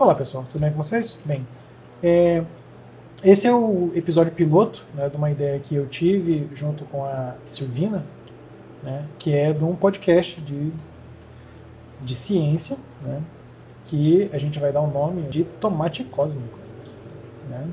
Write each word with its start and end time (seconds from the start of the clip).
Olá 0.00 0.14
pessoal, 0.14 0.46
tudo 0.50 0.62
bem 0.62 0.70
com 0.70 0.82
vocês? 0.82 1.20
Bem, 1.26 1.46
é, 2.02 2.42
esse 3.22 3.46
é 3.46 3.54
o 3.54 3.92
episódio 3.94 4.32
piloto 4.32 4.82
né, 4.94 5.10
de 5.10 5.16
uma 5.18 5.30
ideia 5.30 5.60
que 5.60 5.74
eu 5.74 5.86
tive 5.86 6.48
junto 6.54 6.86
com 6.86 7.04
a 7.04 7.34
Silvina, 7.44 8.02
né, 8.82 9.04
que 9.18 9.36
é 9.36 9.52
de 9.52 9.62
um 9.62 9.76
podcast 9.76 10.40
de, 10.40 10.72
de 12.00 12.14
ciência, 12.14 12.78
né, 13.02 13.22
que 13.88 14.30
a 14.32 14.38
gente 14.38 14.58
vai 14.58 14.72
dar 14.72 14.80
o 14.80 14.90
nome 14.90 15.28
de 15.28 15.44
Tomate 15.44 16.02
Cósmico. 16.04 16.58
Né? 17.50 17.68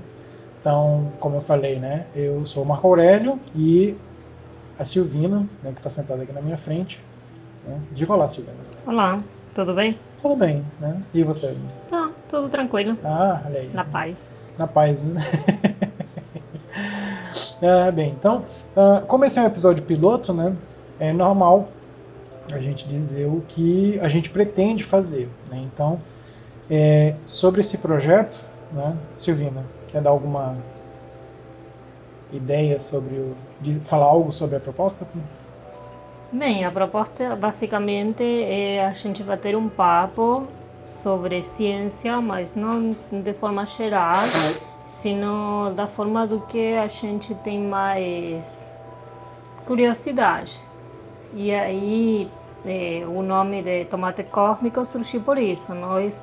Então, 0.59 1.13
como 1.21 1.37
eu 1.37 1.41
falei, 1.41 1.79
né, 1.79 2.07
eu 2.13 2.45
sou 2.45 2.63
o 2.63 2.65
Marco 2.65 2.87
Aurélio 2.89 3.39
e 3.55 3.97
a 4.77 4.83
Silvina, 4.83 5.47
né, 5.63 5.71
que 5.71 5.79
está 5.79 5.89
sentada 5.89 6.23
aqui 6.23 6.33
na 6.33 6.41
minha 6.41 6.57
frente. 6.57 7.01
Né? 7.65 7.79
Diga 7.93 8.11
olá, 8.11 8.27
Silvina. 8.27 8.57
Olá, 8.85 9.23
tudo 9.57 9.73
bem? 9.73 9.97
Tudo 10.21 10.35
bem, 10.35 10.63
né? 10.79 11.01
E 11.11 11.23
você? 11.23 11.57
Tá, 11.89 12.11
tudo 12.29 12.47
tranquilo. 12.47 12.95
Ah, 13.03 13.41
olha 13.43 13.59
aí. 13.61 13.69
Na 13.73 13.83
paz. 13.83 14.31
Na 14.55 14.67
paz, 14.67 15.01
né? 15.01 15.19
ah, 17.63 17.89
bem, 17.91 18.11
então, 18.11 18.37
uh, 18.75 19.03
como 19.07 19.25
esse 19.25 19.39
é 19.39 19.41
um 19.41 19.47
episódio 19.47 19.83
piloto, 19.83 20.31
né? 20.31 20.55
É 20.99 21.11
normal 21.11 21.69
a 22.53 22.59
gente 22.59 22.87
dizer 22.87 23.25
o 23.25 23.43
que 23.47 23.99
a 23.99 24.07
gente 24.07 24.29
pretende 24.29 24.83
fazer. 24.83 25.27
Né? 25.49 25.67
Então, 25.73 25.99
é, 26.69 27.15
sobre 27.25 27.61
esse 27.61 27.79
projeto, 27.79 28.39
né, 28.71 28.95
Silvina, 29.17 29.65
quer 29.87 30.03
dar 30.03 30.11
alguma 30.11 30.55
ideia 32.31 32.79
sobre 32.79 33.15
o, 33.15 33.35
falar 33.85 34.05
algo 34.05 34.31
sobre 34.31 34.57
a 34.57 34.59
proposta? 34.59 35.07
Bem, 36.29 36.65
a 36.65 36.71
proposta 36.71 37.37
basicamente 37.37 38.21
é 38.21 38.85
a 38.85 38.91
gente 38.91 39.23
bater 39.23 39.55
um 39.55 39.69
papo 39.69 40.45
sobre 40.85 41.41
ciência, 41.41 42.19
mas 42.19 42.53
não 42.53 42.91
de 42.91 43.33
forma 43.33 43.65
geral, 43.65 44.25
sino 45.01 45.71
da 45.73 45.87
forma 45.87 46.27
do 46.27 46.41
que 46.41 46.73
a 46.75 46.87
gente 46.87 47.33
tem 47.33 47.61
mais 47.61 48.61
curiosidade. 49.65 50.59
E 51.33 51.53
aí 51.53 52.29
é, 52.65 53.05
o 53.07 53.21
nome 53.23 53.61
de 53.61 53.85
tomate 53.85 54.25
cósmico 54.25 54.85
surgiu 54.85 55.21
por 55.21 55.37
isso. 55.37 55.73
Nós 55.73 56.21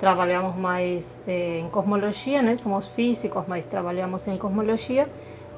trabalhamos 0.00 0.56
mais 0.56 1.18
é, 1.26 1.58
em 1.58 1.68
cosmologia, 1.68 2.40
né? 2.40 2.56
somos 2.56 2.88
físicos, 2.88 3.44
mas 3.46 3.66
trabalhamos 3.66 4.26
em 4.26 4.38
cosmologia 4.38 5.06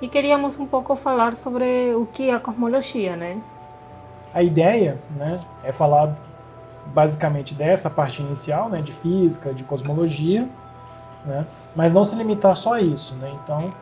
e 0.03 0.09
queríamos 0.09 0.59
um 0.59 0.67
pouco 0.67 0.97
falar 0.97 1.37
sobre 1.37 1.95
o 1.95 2.05
que 2.07 2.31
é 2.31 2.35
a 2.35 2.41
cosmologia, 2.41 3.15
né? 3.15 3.41
A 4.37 4.43
ideia, 4.43 5.01
né, 5.17 5.41
é 5.65 5.73
falar 5.73 6.15
basicamente 6.93 7.55
dessa 7.55 7.89
parte 7.89 8.21
inicial, 8.21 8.69
né, 8.69 8.83
de 8.83 8.93
física, 8.93 9.55
de 9.55 9.65
cosmologia, 9.65 10.47
né, 11.25 11.47
mas 11.75 11.95
não 11.95 12.05
se 12.05 12.15
limitar 12.17 12.55
só 12.55 12.75
a 12.75 12.81
isso, 12.83 13.15
né? 13.15 13.35
Então, 13.43 13.73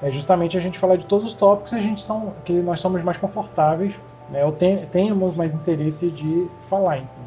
é 0.00 0.10
justamente 0.10 0.56
a 0.56 0.60
gente 0.60 0.78
falar 0.78 0.96
de 0.96 1.04
todos 1.04 1.26
os 1.26 1.34
tópicos 1.34 1.72
que 1.72 1.78
a 1.78 1.82
gente 1.82 2.00
são, 2.00 2.32
que 2.46 2.54
nós 2.54 2.80
somos 2.80 3.02
mais 3.02 3.18
confortáveis, 3.18 4.00
né, 4.30 4.42
ou 4.42 4.52
ten, 4.52 4.78
tenhamos 4.86 5.36
mais 5.36 5.52
interesse 5.52 6.10
de 6.10 6.48
falar. 6.62 6.96
Então. 6.96 7.20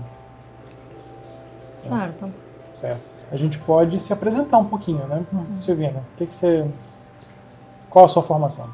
Certo. 1.99 2.33
Certo. 2.73 3.01
A 3.31 3.37
gente 3.37 3.59
pode 3.59 3.99
se 3.99 4.11
apresentar 4.11 4.57
um 4.57 4.65
pouquinho, 4.65 5.05
né, 5.05 5.23
uhum. 5.31 5.55
Silvina? 5.59 6.03
O 6.15 6.17
que, 6.17 6.25
que 6.25 6.33
você, 6.33 6.67
qual 7.87 8.05
a 8.05 8.07
sua 8.07 8.23
formação? 8.23 8.67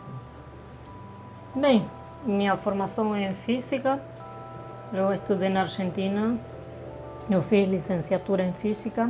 Bem, 1.53 1.86
minha 2.23 2.58
formação 2.58 3.16
é 3.16 3.30
em 3.30 3.34
física. 3.34 4.00
Eu 4.94 5.14
estudei 5.14 5.50
na 5.50 5.62
Argentina. 5.62 6.38
Eu 7.30 7.42
fiz 7.42 7.67
licenciatura 7.67 8.44
em 8.44 8.53
física 8.53 9.09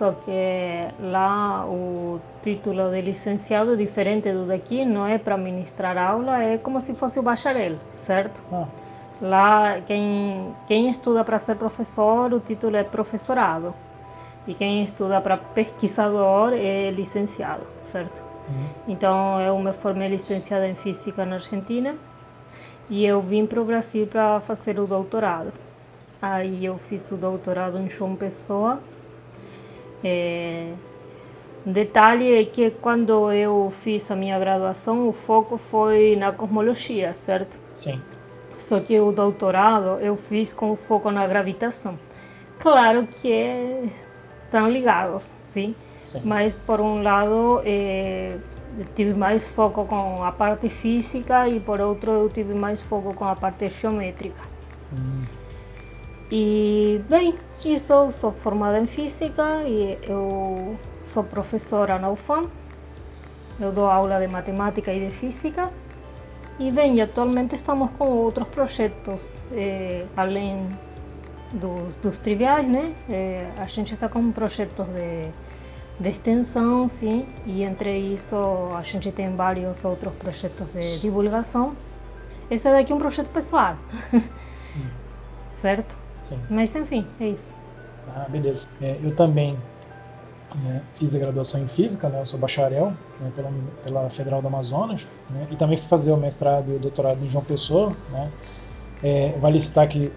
só 0.00 0.12
que 0.12 0.88
lá 0.98 1.66
o 1.66 2.20
título 2.42 2.90
de 2.90 3.02
licenciado 3.02 3.76
diferente 3.76 4.32
do 4.32 4.46
daqui, 4.46 4.82
não 4.82 5.06
é 5.06 5.18
para 5.18 5.36
ministrar 5.36 5.98
aula, 5.98 6.42
é 6.42 6.56
como 6.56 6.80
se 6.80 6.94
fosse 6.94 7.18
o 7.18 7.22
bacharel, 7.22 7.76
certo? 7.98 8.42
Ah. 8.50 8.66
Lá, 9.20 9.80
quem, 9.86 10.54
quem 10.66 10.88
estuda 10.88 11.22
para 11.22 11.38
ser 11.38 11.56
professor, 11.56 12.32
o 12.32 12.40
título 12.40 12.76
é 12.76 12.82
professorado. 12.82 13.74
E 14.46 14.54
quem 14.54 14.82
estuda 14.82 15.20
para 15.20 15.36
pesquisador 15.36 16.54
é 16.54 16.90
licenciado, 16.90 17.66
certo? 17.82 18.29
Então, 18.86 19.40
eu 19.40 19.58
me 19.58 19.72
formei 19.72 20.08
licenciada 20.08 20.66
em 20.68 20.74
Física 20.74 21.24
na 21.24 21.36
Argentina 21.36 21.94
e 22.88 23.04
eu 23.04 23.20
vim 23.20 23.46
para 23.46 23.60
o 23.60 23.64
Brasil 23.64 24.06
para 24.06 24.40
fazer 24.40 24.78
o 24.78 24.86
doutorado. 24.86 25.52
Aí 26.20 26.64
eu 26.64 26.78
fiz 26.78 27.10
o 27.12 27.16
doutorado 27.16 27.78
em 27.78 27.88
João 27.88 28.14
Pessoa, 28.16 28.80
é, 30.02 30.72
detalhe 31.64 32.40
é 32.40 32.44
que 32.44 32.70
quando 32.70 33.30
eu 33.32 33.72
fiz 33.82 34.10
a 34.10 34.16
minha 34.16 34.38
graduação, 34.38 35.08
o 35.08 35.12
foco 35.12 35.58
foi 35.58 36.16
na 36.16 36.32
cosmologia, 36.32 37.12
certo? 37.12 37.56
Sim. 37.74 38.00
Só 38.58 38.80
que 38.80 38.98
o 38.98 39.12
doutorado 39.12 40.00
eu 40.00 40.16
fiz 40.16 40.52
com 40.52 40.74
foco 40.76 41.10
na 41.10 41.26
gravitação. 41.26 41.98
Claro 42.58 43.06
que 43.06 43.32
é, 43.32 43.90
estão 44.44 44.70
ligados, 44.70 45.22
sim? 45.22 45.74
Sim. 46.10 46.22
Mas 46.24 46.54
por 46.54 46.80
um 46.80 47.02
lado 47.02 47.62
é, 47.64 48.36
tive 48.96 49.14
mais 49.14 49.42
foco 49.44 49.84
com 49.86 50.24
a 50.24 50.32
parte 50.32 50.68
física 50.68 51.48
e 51.48 51.60
por 51.60 51.80
outro 51.80 52.10
eu 52.12 52.28
tive 52.28 52.54
mais 52.54 52.80
foco 52.82 53.14
com 53.14 53.24
a 53.24 53.36
parte 53.36 53.68
geométrica. 53.68 54.42
Hum. 54.92 55.24
E 56.30 57.00
bem, 57.08 57.34
isso, 57.64 58.12
sou 58.12 58.32
formada 58.32 58.78
em 58.78 58.86
física 58.86 59.62
e 59.64 59.98
eu 60.02 60.76
sou 61.04 61.24
professora 61.24 61.98
na 61.98 62.10
UFAM. 62.10 62.46
Eu 63.58 63.72
dou 63.72 63.86
aula 63.86 64.18
de 64.18 64.26
matemática 64.26 64.92
e 64.92 65.06
de 65.06 65.10
física. 65.10 65.70
E 66.58 66.70
bem, 66.70 67.00
atualmente 67.00 67.56
estamos 67.56 67.90
com 67.92 68.04
outros 68.08 68.46
projetos, 68.48 69.36
eh, 69.52 70.04
além 70.16 70.68
dos, 71.52 71.96
dos, 71.96 72.18
triviais, 72.18 72.68
né? 72.68 72.94
Eh, 73.08 73.50
a 73.56 73.66
gente 73.66 73.94
está 73.94 74.08
com 74.08 74.30
projetos 74.30 74.86
de, 74.86 75.30
de 76.00 76.08
extensão, 76.08 76.88
sim, 76.88 77.26
e 77.46 77.62
entre 77.62 77.96
isso 77.98 78.34
a 78.74 78.82
gente 78.82 79.12
tem 79.12 79.36
vários 79.36 79.84
outros 79.84 80.14
projetos 80.14 80.66
de 80.72 80.98
divulgação. 80.98 81.76
Esse 82.50 82.70
daqui 82.70 82.90
é 82.90 82.94
um 82.94 82.98
projeto 82.98 83.28
pessoal, 83.28 83.76
certo? 85.54 85.94
Sim. 86.22 86.40
Mas 86.48 86.74
enfim, 86.74 87.06
é 87.20 87.28
isso. 87.28 87.54
Ah, 88.08 88.26
beleza. 88.28 88.66
É, 88.80 88.98
eu 89.02 89.14
também 89.14 89.56
né, 90.54 90.82
fiz 90.94 91.14
a 91.14 91.18
graduação 91.18 91.60
em 91.60 91.68
Física, 91.68 92.08
né, 92.08 92.20
eu 92.20 92.26
sou 92.26 92.40
bacharel 92.40 92.92
né, 93.20 93.30
pela, 93.36 93.52
pela 93.82 94.10
Federal 94.10 94.40
do 94.40 94.48
Amazonas, 94.48 95.06
né, 95.30 95.46
e 95.50 95.56
também 95.56 95.76
fui 95.76 95.86
fazer 95.86 96.12
o 96.12 96.16
mestrado 96.16 96.72
e 96.72 96.76
o 96.76 96.78
doutorado 96.78 97.22
em 97.22 97.28
João 97.28 97.44
Pessoa. 97.44 97.94
Né. 98.10 98.32
É, 99.02 99.34
vale 99.38 99.60
citar 99.60 99.86
que 99.86 100.10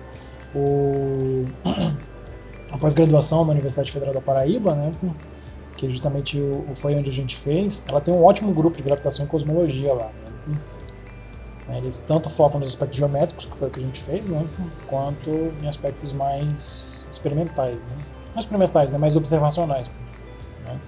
o, 0.56 1.46
a 2.72 2.78
pós-graduação 2.78 3.44
na 3.44 3.52
Universidade 3.52 3.92
Federal 3.92 4.14
da 4.14 4.22
Paraíba, 4.22 4.76
né, 4.76 4.94
que 5.88 5.92
justamente 5.92 6.40
o, 6.40 6.66
foi 6.76 6.96
onde 6.96 7.10
a 7.10 7.14
gente 7.14 7.36
fez, 7.36 7.84
ela 7.88 8.00
tem 8.00 8.14
um 8.14 8.24
ótimo 8.24 8.54
grupo 8.54 8.78
de 8.78 8.84
gravitação 8.84 9.26
e 9.26 9.28
cosmologia 9.28 9.94
lá. 9.94 10.10
Né. 10.48 10.58
Né, 11.68 11.78
eles 11.78 12.00
tanto 12.00 12.30
focam 12.30 12.60
nos 12.60 12.70
aspectos 12.70 12.98
geométricos, 12.98 13.46
que 13.46 13.58
foi 13.58 13.68
o 13.68 13.72
que 13.72 13.80
a 13.80 13.84
gente 13.84 14.02
fez, 14.02 14.30
né, 14.30 14.46
quanto 14.88 15.30
em 15.62 15.68
aspectos 15.68 16.14
mais 16.14 17.08
experimentais. 17.12 17.82
Né? 17.82 17.98
Não 18.34 18.40
experimentais, 18.40 18.92
né, 18.92 18.98
mas 18.98 19.16
observacionais. 19.16 19.90
Né? 20.66 20.80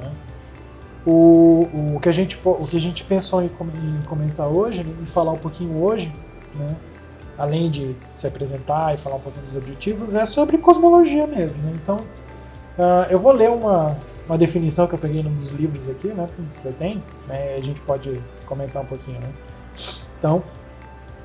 né? 0.00 0.12
O, 1.06 1.68
o, 1.94 2.00
que 2.00 2.08
a 2.08 2.12
gente, 2.12 2.38
o 2.44 2.66
que 2.66 2.76
a 2.76 2.80
gente 2.80 3.04
pensou 3.04 3.42
em, 3.42 3.46
em 3.46 4.02
comentar 4.02 4.48
hoje, 4.48 4.80
em 4.80 5.06
falar 5.06 5.32
um 5.32 5.38
pouquinho 5.38 5.82
hoje, 5.82 6.12
né, 6.54 6.76
além 7.36 7.70
de 7.70 7.96
se 8.10 8.26
apresentar 8.26 8.94
e 8.94 8.98
falar 8.98 9.16
um 9.16 9.20
pouquinho 9.20 9.44
dos 9.44 9.56
objetivos, 9.56 10.14
é 10.14 10.26
sobre 10.26 10.58
cosmologia 10.58 11.26
mesmo. 11.26 11.62
Né? 11.62 11.78
Então, 11.80 12.04
uh, 12.78 13.10
eu 13.10 13.18
vou 13.18 13.32
ler 13.32 13.50
uma, 13.50 13.96
uma 14.26 14.38
definição 14.38 14.86
que 14.86 14.94
eu 14.94 14.98
peguei 14.98 15.22
num 15.22 15.34
dos 15.34 15.48
livros 15.48 15.88
aqui, 15.88 16.08
né, 16.08 16.28
que 16.62 16.66
eu 16.66 16.72
tenho, 16.72 17.02
né, 17.26 17.56
a 17.56 17.60
gente 17.60 17.80
pode 17.82 18.20
comentar 18.46 18.82
um 18.82 18.86
pouquinho. 18.86 19.20
Né? 19.20 19.30
Então, 20.18 20.42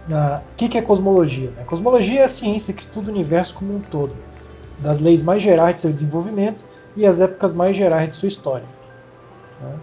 o 0.10 0.56
que, 0.56 0.68
que 0.68 0.78
é 0.78 0.82
cosmologia? 0.82 1.52
Né? 1.52 1.64
Cosmologia 1.64 2.22
é 2.22 2.24
a 2.24 2.30
ciência 2.30 2.74
que 2.74 2.82
estuda 2.82 3.10
o 3.10 3.14
universo 3.14 3.56
como 3.56 3.76
um 3.76 3.80
todo, 3.80 4.16
das 4.80 5.00
leis 5.00 5.24
mais 5.24 5.42
gerais 5.42 5.76
de 5.76 5.82
seu 5.82 5.94
desenvolvimento 5.94 6.64
e 6.96 7.06
as 7.06 7.22
épocas 7.22 7.54
mais 7.54 7.76
gerais 7.76 8.10
de 8.10 8.16
sua 8.16 8.28
história. 8.28 8.66
Né? 9.62 9.80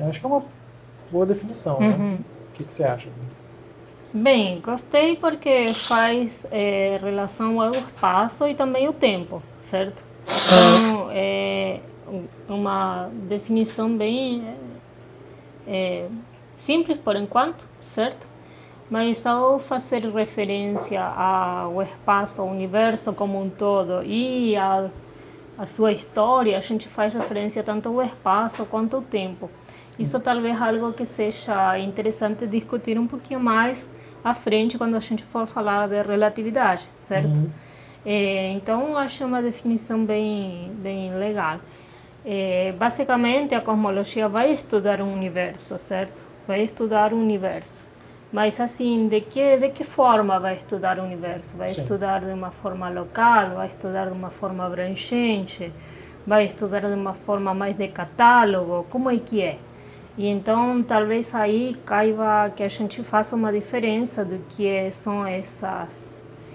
Eu 0.00 0.08
acho 0.08 0.20
que 0.20 0.26
é 0.26 0.28
uma 0.28 0.44
boa 1.10 1.26
definição. 1.26 1.80
Né? 1.80 1.88
Uhum. 1.88 2.10
Né? 2.12 2.18
O 2.48 2.52
que, 2.54 2.64
que 2.64 2.72
você 2.72 2.84
acha? 2.84 3.08
Bem, 4.12 4.60
gostei 4.60 5.16
porque 5.16 5.72
faz 5.74 6.46
é, 6.50 6.98
relação 7.02 7.60
ao 7.60 7.72
espaço 7.72 8.48
e 8.48 8.54
também 8.54 8.88
o 8.88 8.92
tempo, 8.92 9.42
certo? 9.70 10.02
Então, 10.24 11.10
é 11.10 11.80
uma 12.48 13.10
definição 13.28 13.96
bem 13.96 14.44
é, 15.66 16.08
simples 16.56 16.98
por 17.00 17.16
enquanto, 17.16 17.64
certo? 17.84 18.26
mas 18.90 19.26
ao 19.26 19.58
fazer 19.58 20.08
referência 20.08 21.02
ao 21.02 21.82
espaço, 21.82 22.40
ao 22.40 22.48
universo 22.48 23.12
como 23.12 23.40
um 23.40 23.50
todo 23.50 24.02
e 24.02 24.56
a, 24.56 24.88
a 25.58 25.66
sua 25.66 25.92
história, 25.92 26.56
a 26.56 26.60
gente 26.60 26.88
faz 26.88 27.12
referência 27.12 27.62
tanto 27.62 27.88
ao 27.88 28.02
espaço 28.02 28.64
quanto 28.66 28.96
ao 28.96 29.02
tempo. 29.02 29.50
Isso 29.98 30.18
talvez 30.20 30.58
é 30.58 30.62
algo 30.62 30.92
que 30.92 31.04
seja 31.04 31.78
interessante 31.78 32.46
discutir 32.46 32.98
um 32.98 33.06
pouquinho 33.06 33.40
mais 33.40 33.92
à 34.24 34.32
frente 34.32 34.78
quando 34.78 34.96
a 34.96 35.00
gente 35.00 35.24
for 35.24 35.46
falar 35.46 35.88
de 35.88 36.00
relatividade, 36.02 36.84
certo? 37.06 37.28
Uhum. 37.28 37.50
É, 38.04 38.52
então, 38.52 38.96
acho 38.96 39.24
uma 39.24 39.42
definição 39.42 40.04
bem, 40.04 40.72
bem 40.78 41.14
legal. 41.14 41.60
É, 42.24 42.72
basicamente, 42.72 43.54
a 43.54 43.60
cosmologia 43.60 44.28
vai 44.28 44.52
estudar 44.52 45.00
o 45.00 45.06
universo, 45.06 45.78
certo? 45.78 46.22
Vai 46.46 46.62
estudar 46.62 47.12
o 47.12 47.16
universo. 47.16 47.88
Mas 48.32 48.60
assim, 48.60 49.08
de 49.08 49.22
que 49.22 49.56
de 49.56 49.70
que 49.70 49.84
forma 49.84 50.38
vai 50.38 50.56
estudar 50.56 50.98
o 50.98 51.02
universo? 51.02 51.56
Vai 51.56 51.70
Sim. 51.70 51.82
estudar 51.82 52.20
de 52.20 52.32
uma 52.32 52.50
forma 52.50 52.88
local? 52.90 53.54
Vai 53.54 53.68
estudar 53.68 54.06
de 54.06 54.12
uma 54.12 54.30
forma 54.30 54.66
abrangente? 54.66 55.72
Vai 56.26 56.44
estudar 56.44 56.80
de 56.80 56.94
uma 56.94 57.14
forma 57.14 57.54
mais 57.54 57.76
de 57.76 57.88
catálogo? 57.88 58.84
Como 58.90 59.10
é 59.10 59.18
que 59.18 59.40
é? 59.40 59.58
E 60.18 60.26
então 60.26 60.82
talvez 60.82 61.34
aí 61.34 61.74
caiba 61.86 62.50
que 62.54 62.62
a 62.62 62.68
gente 62.68 63.02
faça 63.02 63.34
uma 63.34 63.50
diferença 63.50 64.24
do 64.24 64.38
que 64.50 64.90
são 64.90 65.26
essas 65.26 66.07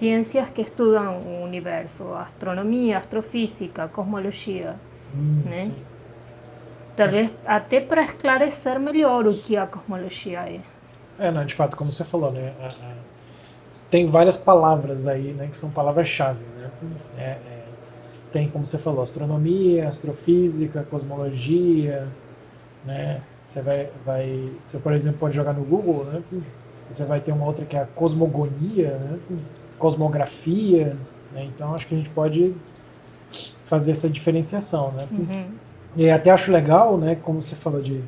ciências 0.04 0.50
que 0.50 0.60
estudam 0.60 1.16
o 1.22 1.42
universo, 1.42 2.12
astronomia, 2.14 2.98
astrofísica, 2.98 3.88
cosmologia, 3.88 4.74
hum, 5.16 5.42
né? 5.46 5.60
Sim. 5.62 5.74
Talvez 6.94 7.30
até 7.46 7.80
para 7.80 8.02
esclarecer 8.02 8.78
melhor 8.78 9.26
o 9.26 9.32
que 9.32 9.56
a 9.56 9.66
cosmologia 9.66 10.40
é. 10.40 10.60
É, 11.18 11.30
não, 11.30 11.44
de 11.46 11.54
fato, 11.54 11.74
como 11.74 11.90
você 11.90 12.04
falou, 12.04 12.30
né? 12.30 12.52
A, 12.60 12.66
a, 12.66 12.94
tem 13.90 14.06
várias 14.06 14.36
palavras 14.36 15.06
aí, 15.06 15.32
né, 15.32 15.48
que 15.48 15.56
são 15.56 15.70
palavras-chave, 15.70 16.44
né? 16.58 16.70
É, 17.16 17.22
é, 17.22 17.64
tem, 18.30 18.48
como 18.50 18.66
você 18.66 18.76
falou, 18.76 19.02
astronomia, 19.02 19.88
astrofísica, 19.88 20.86
cosmologia, 20.90 22.06
né? 22.84 23.22
Você 23.46 23.62
vai, 23.62 23.88
vai, 24.04 24.52
você 24.62 24.78
por 24.78 24.92
exemplo 24.92 25.18
pode 25.18 25.34
jogar 25.34 25.54
no 25.54 25.64
Google, 25.64 26.04
né? 26.04 26.22
Você 26.90 27.06
vai 27.06 27.20
ter 27.20 27.32
uma 27.32 27.46
outra 27.46 27.64
que 27.64 27.74
é 27.74 27.80
a 27.80 27.86
cosmogonia, 27.86 28.98
né? 28.98 29.18
Cosmografia, 29.78 30.96
né? 31.32 31.44
Então 31.44 31.74
acho 31.74 31.86
que 31.86 31.94
a 31.94 31.98
gente 31.98 32.10
pode 32.10 32.54
fazer 33.64 33.92
essa 33.92 34.08
diferenciação, 34.08 34.92
né? 34.92 35.08
Uhum. 35.10 35.46
E 35.96 36.10
até 36.10 36.30
acho 36.30 36.50
legal, 36.50 36.96
né? 36.96 37.14
Como 37.16 37.40
você 37.40 37.54
falou 37.54 37.80
de, 37.80 38.02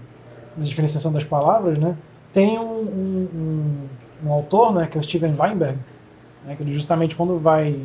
de 0.57 0.69
diferenciação 0.69 1.13
das 1.13 1.25
palavras, 1.25 1.79
né? 1.79 1.97
Tem 2.33 2.59
um, 2.59 2.63
um, 2.63 3.29
um, 3.35 3.89
um 4.29 4.33
autor, 4.33 4.75
né, 4.75 4.87
que 4.87 4.99
é 4.99 5.01
o 5.01 5.05
Steven 5.05 5.35
Weinberg, 5.39 5.79
né, 6.45 6.55
que 6.55 6.63
ele 6.63 6.75
justamente 6.75 7.17
quando 7.17 7.37
vai 7.37 7.81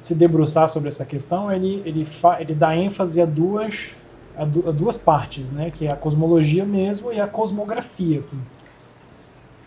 se 0.00 0.14
debruçar 0.14 0.68
sobre 0.68 0.88
essa 0.88 1.04
questão, 1.04 1.52
ele, 1.52 1.82
ele, 1.84 2.04
fa, 2.04 2.40
ele 2.40 2.54
dá 2.54 2.76
ênfase 2.76 3.20
a 3.20 3.26
duas, 3.26 3.96
a, 4.36 4.44
du, 4.44 4.68
a, 4.68 4.72
duas 4.72 4.96
partes, 4.96 5.50
né, 5.50 5.70
que 5.74 5.86
é 5.86 5.92
a 5.92 5.96
cosmologia 5.96 6.64
mesmo 6.64 7.12
e 7.12 7.20
a 7.20 7.26
cosmografia. 7.26 8.22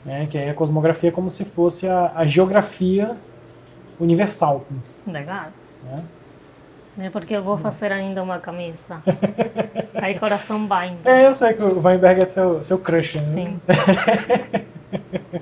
Né, 0.03 0.27
que 0.30 0.38
é 0.38 0.50
a 0.50 0.53
cosmografia 0.53 1.12
como 1.12 1.30
se 1.30 1.45
fosse 1.45 1.88
a, 1.88 2.12
a 2.15 2.25
geografia 2.25 3.15
universal. 4.00 4.65
Legal. 5.06 5.48
Né? 5.83 6.03
É 6.98 7.09
porque 7.09 7.36
eu 7.36 7.44
vou 7.44 7.57
fazer 7.57 7.92
ainda 7.92 8.21
uma 8.21 8.39
camisa. 8.39 9.01
Aí 9.95 10.18
coração 10.19 10.68
vai. 10.68 10.98
É, 11.06 11.27
eu 11.27 11.33
sei 11.33 11.53
que 11.53 11.63
o 11.63 11.81
Weinberg 11.81 12.21
é 12.21 12.25
seu, 12.25 12.62
seu 12.63 12.80
crush, 12.80 13.15
né? 13.15 13.33
Sim. 13.33 13.62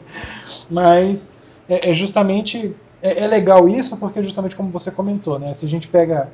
Mas 0.69 1.39
é, 1.67 1.89
é 1.89 1.93
justamente 1.93 2.75
é, 3.01 3.23
é, 3.23 3.27
legal 3.27 3.67
isso 3.67 3.97
porque 3.97 4.21
justamente 4.21 4.55
como 4.55 4.69
você 4.69 4.91
comentou, 4.91 5.39
né? 5.39 5.53
Se 5.53 5.65
a 5.65 5.69
gente 5.69 5.87
pega 5.87 6.29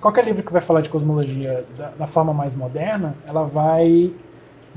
qualquer 0.00 0.24
livro 0.24 0.42
que 0.42 0.52
vai 0.52 0.62
falar 0.62 0.80
de 0.80 0.88
cosmologia 0.88 1.64
da, 1.76 1.90
da 1.90 2.06
forma 2.06 2.32
mais 2.32 2.54
moderna, 2.54 3.14
ela 3.26 3.42
vai 3.42 4.10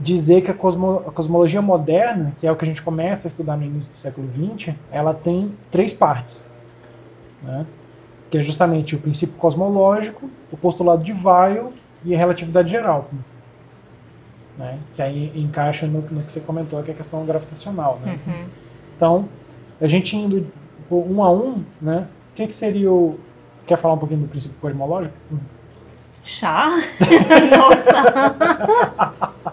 dizer 0.02 0.42
que 0.42 0.52
a, 0.52 0.54
cosmo, 0.54 1.04
a, 1.08 1.12
cosmologia 1.12 1.62
moderna, 1.62 2.34
que 2.40 2.48
é 2.48 2.52
o 2.52 2.56
que 2.56 2.66
a 2.66 2.68
gente 2.68 2.82
começa 2.82 3.28
a 3.28 3.30
estudar 3.30 3.58
no 3.58 3.64
início 3.64 3.94
do 3.94 3.98
século 3.98 4.28
XX, 4.34 4.76
ela 4.92 5.14
tem 5.14 5.54
três 5.72 5.94
partes. 5.94 6.50
Né? 7.44 7.66
que 8.30 8.38
é 8.38 8.44
justamente 8.44 8.96
o 8.96 9.00
princípio 9.00 9.36
cosmológico, 9.36 10.30
o 10.52 10.58
postulado 10.58 11.04
de 11.04 11.12
Weil 11.12 11.74
e 12.04 12.14
a 12.14 12.18
relatividade 12.18 12.70
geral. 12.70 13.10
Né? 14.58 14.78
Que 14.96 15.02
aí 15.02 15.32
encaixa 15.36 15.88
no, 15.88 16.02
no, 16.02 16.22
que 16.22 16.32
você 16.32 16.42
comentou, 16.42 16.82
que 16.84 16.92
é 16.92 16.94
a 16.94 16.98
questão 16.98 17.26
gravitacional. 17.26 18.00
Né? 18.04 18.20
Uhum. 18.28 18.46
Então, 18.96 19.28
a 19.82 19.88
gente 19.88 20.16
indo 20.16 20.46
um 20.92 21.24
a 21.24 21.32
um, 21.32 21.64
né? 21.82 22.08
o 22.32 22.36
que, 22.36 22.46
que 22.48 22.54
seria 22.54 22.92
o. 22.92 23.20
Você 23.58 23.66
quer 23.66 23.78
falar 23.78 23.96
um 23.96 23.98
pouquinho 23.98 24.22
do 24.22 24.28
princípio 24.28 24.58
cosmológico? 24.60 25.16
Chá? 26.24 26.70
Nossa! 27.58 29.24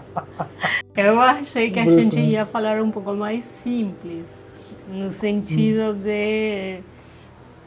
Eu 0.97 1.21
achei 1.21 1.69
que 1.69 1.79
a 1.79 1.85
gente 1.85 2.19
ia 2.19 2.43
falar 2.45 2.81
um 2.81 2.89
pouco 2.89 3.13
mais 3.13 3.45
simples, 3.45 4.25
no 4.87 5.11
sentido 5.11 5.91
hum. 5.91 6.01
de 6.03 6.79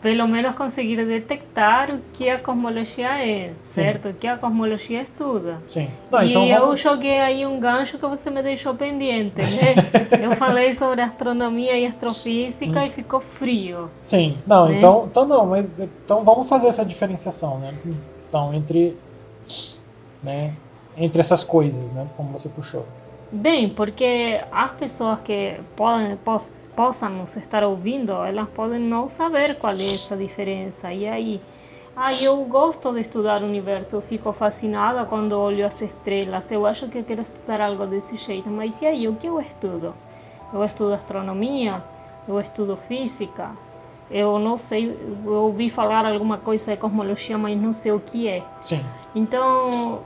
pelo 0.03 0.27
menos 0.27 0.56
conseguir 0.56 1.05
detectar 1.05 1.91
o 1.94 2.00
que 2.15 2.29
a 2.29 2.38
cosmologia 2.38 3.25
é, 3.25 3.49
Sim. 3.67 3.82
certo? 3.82 4.09
O 4.09 4.15
que 4.15 4.27
a 4.27 4.37
cosmologia 4.37 5.03
estuda. 5.03 5.59
Sim. 5.69 5.91
Não, 6.11 6.23
e 6.23 6.31
então 6.31 6.47
eu 6.47 6.61
vamos... 6.61 6.81
joguei 6.81 7.21
aí 7.21 7.47
um 7.47 7.61
gancho 7.61 7.99
que 7.99 8.06
você 8.06 8.31
me 8.31 8.43
deixou 8.43 8.75
pendente, 8.75 9.37
né? 9.37 9.75
eu 10.25 10.35
falei 10.37 10.73
sobre 10.75 11.03
astronomia 11.03 11.76
e 11.79 11.87
astrofísica 11.87 12.81
hum. 12.81 12.87
e 12.87 12.91
ficou 12.91 13.21
frio. 13.21 13.91
Sim. 14.03 14.37
Não, 14.47 14.69
né? 14.69 14.79
então, 14.79 15.06
então 15.09 15.26
não, 15.26 15.47
mas 15.47 15.79
então 15.79 16.25
vamos 16.25 16.49
fazer 16.49 16.69
essa 16.69 16.85
diferenciação, 16.85 17.59
né? 17.59 17.75
Então 18.29 18.53
entre, 18.55 18.97
né? 20.23 20.55
Entre 20.97 21.21
essas 21.21 21.44
coisas, 21.44 21.93
né? 21.93 22.09
Como 22.17 22.31
você 22.31 22.49
puxou. 22.49 22.87
Bem, 23.32 23.69
porque 23.69 24.41
as 24.50 24.73
pessoas 24.73 25.21
que 25.21 25.55
podem, 25.77 26.19
possam 26.75 27.11
nos 27.11 27.37
estar 27.37 27.62
ouvindo, 27.62 28.12
elas 28.25 28.49
podem 28.49 28.81
não 28.81 29.09
saber 29.09 29.56
qual 29.56 29.73
é 29.73 29.94
essa 29.94 30.17
diferença. 30.17 30.93
E 30.93 31.06
aí, 31.06 31.41
ah, 31.94 32.12
eu 32.15 32.44
gosto 32.47 32.93
de 32.93 33.00
estudar 33.00 33.43
o 33.43 33.47
universo, 33.47 33.97
eu 33.97 34.03
fico 34.03 34.32
fascinada 34.32 35.05
quando 35.05 35.38
olho 35.38 35.65
as 35.65 35.81
estrelas, 35.81 36.50
eu 36.50 36.67
acho 36.67 36.88
que 36.88 37.05
quero 37.05 37.23
estudar 37.23 37.61
algo 37.61 37.87
desse 37.87 38.17
jeito, 38.17 38.50
mas 38.50 38.82
e 38.82 38.87
aí, 38.87 39.06
o 39.06 39.15
que 39.15 39.29
eu 39.29 39.41
estudo? 39.41 39.94
Eu 40.53 40.65
estudo 40.65 40.94
astronomia, 40.94 41.85
eu 42.26 42.41
estudo 42.41 42.76
física, 42.88 43.50
eu 44.11 44.41
não 44.41 44.56
sei, 44.56 44.91
eu 45.25 45.33
ouvi 45.33 45.71
falar 45.71 46.05
alguma 46.05 46.38
coisa 46.38 46.73
de 46.73 46.79
cosmologia, 46.79 47.38
mas 47.38 47.56
não 47.56 47.73
sei 47.73 47.93
o 47.93 48.00
que 48.00 48.26
é. 48.26 48.44
Sim. 48.61 48.81
Então, 49.14 50.02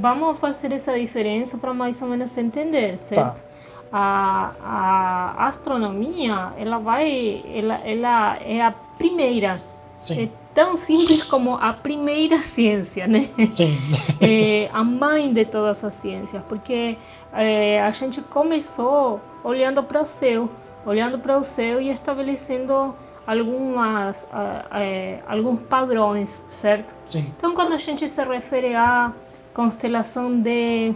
vamos 0.00 0.38
fazer 0.38 0.72
essa 0.72 0.98
diferença 0.98 1.58
para 1.58 1.72
mais 1.74 2.00
ou 2.02 2.08
menos 2.08 2.36
entender, 2.36 2.98
certo? 2.98 3.34
Tá. 3.34 3.44
A, 3.92 4.52
a 4.62 5.46
astronomia, 5.46 6.52
ela 6.58 6.78
vai, 6.78 7.44
ela, 7.54 7.78
ela 7.86 8.36
é 8.40 8.60
a 8.60 8.72
primeira, 8.72 9.56
Sim. 10.00 10.24
é 10.24 10.28
tão 10.52 10.76
simples 10.76 11.22
como 11.22 11.54
a 11.56 11.72
primeira 11.72 12.42
ciência, 12.42 13.06
né? 13.06 13.28
Sim. 13.52 13.78
é 14.20 14.68
a 14.72 14.82
mãe 14.82 15.32
de 15.32 15.44
todas 15.44 15.84
as 15.84 15.94
ciências, 15.94 16.42
porque 16.48 16.96
é, 17.32 17.82
a 17.82 17.90
gente 17.90 18.20
começou 18.20 19.20
olhando 19.44 19.82
para 19.82 20.02
o 20.02 20.06
céu, 20.06 20.48
olhando 20.84 21.18
para 21.18 21.38
o 21.38 21.44
céu 21.44 21.80
e 21.80 21.90
estabelecendo 21.90 22.94
algumas 23.26 24.28
é, 24.72 25.20
alguns 25.26 25.60
padrões, 25.62 26.44
certo? 26.50 26.92
Sim. 27.06 27.32
Então, 27.36 27.54
quando 27.54 27.74
a 27.74 27.78
gente 27.78 28.08
se 28.08 28.22
refere 28.24 28.74
a 28.74 29.12
constelação 29.54 30.40
de, 30.40 30.92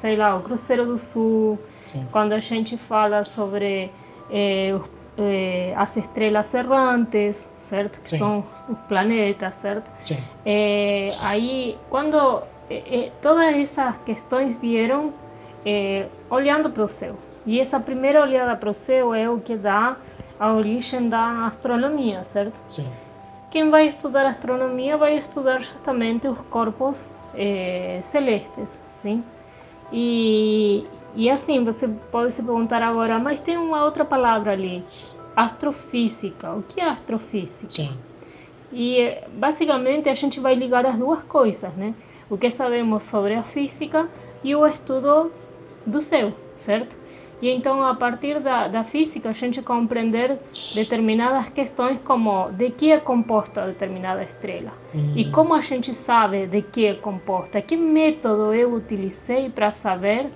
sei 0.00 0.16
lá, 0.16 0.36
o 0.36 0.42
Cruzeiro 0.42 0.86
do 0.86 0.96
Sul, 0.96 1.58
Sim. 1.84 2.06
quando 2.12 2.32
a 2.32 2.40
gente 2.40 2.76
fala 2.76 3.24
sobre 3.24 3.90
é, 4.30 4.74
é, 5.18 5.74
as 5.76 5.96
estrelas 5.96 6.54
errantes, 6.54 7.50
certo? 7.58 8.00
Que 8.00 8.10
Sim. 8.10 8.18
são 8.18 8.44
os 8.68 8.78
planetas, 8.88 9.54
certo? 9.56 9.90
É, 10.44 11.10
aí, 11.22 11.76
quando 11.90 12.42
todas 13.20 13.56
essas 13.56 13.96
questões 14.04 14.58
vieram 14.58 15.12
olhando 16.30 16.70
para 16.70 16.84
o 16.84 16.88
céu. 16.88 17.16
E 17.44 17.60
essa 17.60 17.78
primeira 17.78 18.22
olhada 18.22 18.56
para 18.56 18.70
o 18.70 18.74
céu 18.74 19.14
é 19.14 19.28
o 19.28 19.40
que 19.40 19.56
dá 19.56 19.96
a 20.38 20.52
origem 20.52 21.08
da 21.08 21.46
astronomia, 21.46 22.22
certo? 22.24 22.60
Sim. 22.68 22.88
Quem 23.50 23.70
vai 23.70 23.88
estudar 23.88 24.26
astronomia 24.26 24.96
vai 24.96 25.16
estudar 25.18 25.60
justamente 25.60 26.28
os 26.28 26.38
corpos 26.50 27.15
é, 27.34 28.00
celestes, 28.02 28.78
sim. 28.88 29.22
E, 29.92 30.84
e 31.14 31.30
assim, 31.30 31.64
você 31.64 31.88
pode 32.10 32.32
se 32.32 32.42
perguntar 32.42 32.82
agora, 32.82 33.18
mas 33.18 33.40
tem 33.40 33.56
uma 33.56 33.84
outra 33.84 34.04
palavra 34.04 34.52
ali, 34.52 34.84
astrofísica. 35.34 36.52
O 36.52 36.62
que 36.62 36.80
é 36.80 36.88
astrofísica? 36.88 37.70
Sim. 37.70 37.96
E 38.72 39.18
basicamente 39.34 40.08
a 40.08 40.14
gente 40.14 40.40
vai 40.40 40.54
ligar 40.54 40.84
as 40.86 40.96
duas 40.96 41.22
coisas, 41.22 41.72
né? 41.74 41.94
O 42.28 42.36
que 42.36 42.50
sabemos 42.50 43.04
sobre 43.04 43.34
a 43.34 43.42
física 43.42 44.08
e 44.42 44.54
o 44.56 44.66
estudo 44.66 45.30
do 45.86 46.02
céu, 46.02 46.32
certo? 46.56 46.96
E 47.42 47.50
então, 47.50 47.82
a 47.86 47.94
partir 47.94 48.40
da, 48.40 48.66
da 48.66 48.82
física, 48.82 49.28
a 49.28 49.32
gente 49.32 49.60
compreender 49.60 50.38
determinadas 50.74 51.50
questões 51.50 52.00
como 52.00 52.50
de 52.52 52.70
que 52.70 52.90
é 52.92 52.98
composta 52.98 53.66
determinada 53.66 54.22
estrela 54.22 54.72
Hum. 54.94 55.12
e 55.14 55.30
como 55.30 55.52
a 55.54 55.60
gente 55.60 55.92
sabe 55.94 56.46
de 56.46 56.62
que 56.62 56.86
é 56.86 56.94
composta, 56.94 57.60
que 57.60 57.76
método 57.76 58.54
eu 58.54 58.72
utilizei 58.72 59.50
para 59.50 59.70
saber 59.70 60.30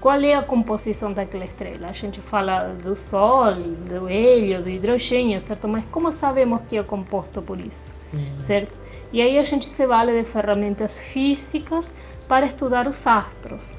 qual 0.00 0.20
é 0.20 0.34
a 0.34 0.42
composição 0.42 1.12
daquela 1.12 1.44
estrela. 1.44 1.88
A 1.88 1.92
gente 1.92 2.20
fala 2.20 2.68
do 2.84 2.94
Sol, 2.94 3.54
do 3.88 4.08
hélio, 4.08 4.62
do 4.62 4.70
hidrogênio, 4.70 5.40
certo? 5.40 5.66
Mas 5.66 5.84
como 5.90 6.12
sabemos 6.12 6.60
que 6.68 6.78
é 6.78 6.82
composto 6.84 7.42
por 7.42 7.58
isso, 7.58 7.94
Hum. 8.14 8.38
certo? 8.38 8.78
E 9.12 9.20
aí 9.20 9.38
a 9.38 9.42
gente 9.42 9.66
se 9.68 9.84
vale 9.86 10.12
de 10.22 10.22
ferramentas 10.28 11.00
físicas 11.00 11.90
para 12.28 12.46
estudar 12.46 12.86
os 12.86 13.04
astros. 13.06 13.72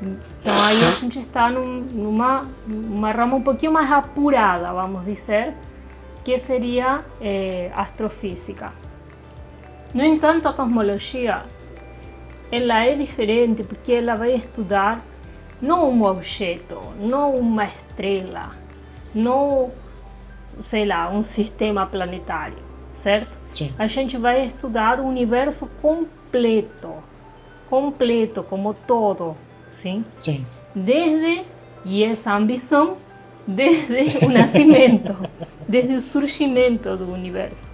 Então 0.00 0.54
aí 0.54 0.84
a 0.84 0.90
gente 0.92 1.18
está 1.18 1.50
num, 1.50 1.80
numa, 1.80 2.46
numa 2.66 3.10
rama 3.10 3.36
um 3.36 3.42
pouquinho 3.42 3.72
mais 3.72 3.90
apurada, 3.90 4.72
vamos 4.72 5.04
dizer, 5.04 5.54
que 6.24 6.38
seria 6.38 7.04
eh, 7.20 7.70
astrofísica. 7.74 8.72
No 9.92 10.04
entanto, 10.04 10.48
a 10.48 10.52
cosmologia 10.52 11.42
ela 12.50 12.84
é 12.84 12.94
diferente 12.94 13.62
porque 13.62 13.92
ela 13.92 14.14
vai 14.14 14.34
estudar 14.34 15.02
não 15.60 15.90
um 15.90 16.04
objeto, 16.04 16.80
não 17.00 17.34
uma 17.34 17.64
estrela, 17.64 18.52
não, 19.14 19.72
sei 20.60 20.86
lá, 20.86 21.10
um 21.10 21.22
sistema 21.22 21.86
planetário, 21.86 22.58
certo? 22.94 23.36
Sim. 23.52 23.72
A 23.78 23.86
gente 23.86 24.16
vai 24.16 24.46
estudar 24.46 25.00
o 25.00 25.06
universo 25.06 25.68
completo, 25.82 26.94
completo 27.68 28.42
como 28.44 28.72
todo, 28.72 29.36
sim? 29.78 30.04
Sim. 30.18 30.44
Desde 30.74 31.44
e 31.84 32.04
essa 32.04 32.34
ambição 32.34 32.98
desde 33.46 34.18
o 34.26 34.30
nascimento, 34.30 35.16
desde 35.68 35.94
o 35.94 36.00
surgimento 36.00 36.96
do 36.96 37.10
universo. 37.12 37.70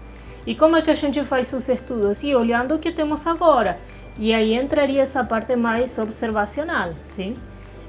E 0.46 0.54
como 0.54 0.76
é 0.76 0.82
que 0.82 0.90
a 0.90 0.94
gente 0.94 1.23
faz 1.25 1.52
os 1.52 1.68
estudos? 1.68 2.23
E 2.23 2.34
olhando 2.34 2.75
o 2.75 2.78
que 2.78 2.92
temos 2.92 3.26
agora. 3.26 3.78
E 4.18 4.32
aí 4.32 4.54
entraria 4.54 5.02
essa 5.02 5.25
parte 5.25 5.56
mais 5.56 5.99
observacional, 5.99 6.92
sim? 7.06 7.34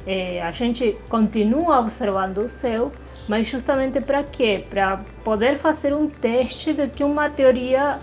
Eh, 0.07 0.41
a 0.41 0.51
gente 0.51 0.98
continua 1.10 1.79
observando 1.79 2.39
o 2.39 2.50
céu, 2.50 2.91
mas 3.27 3.48
justamente 3.48 4.00
para 4.01 4.24
quê? 4.24 4.63
Para 4.69 5.01
poder 5.24 5.60
fazer 5.60 5.93
um 5.93 6.07
teste 6.07 6.74
de 6.74 6.88
que 6.88 7.03
uma 7.03 7.29
teoria, 7.29 8.00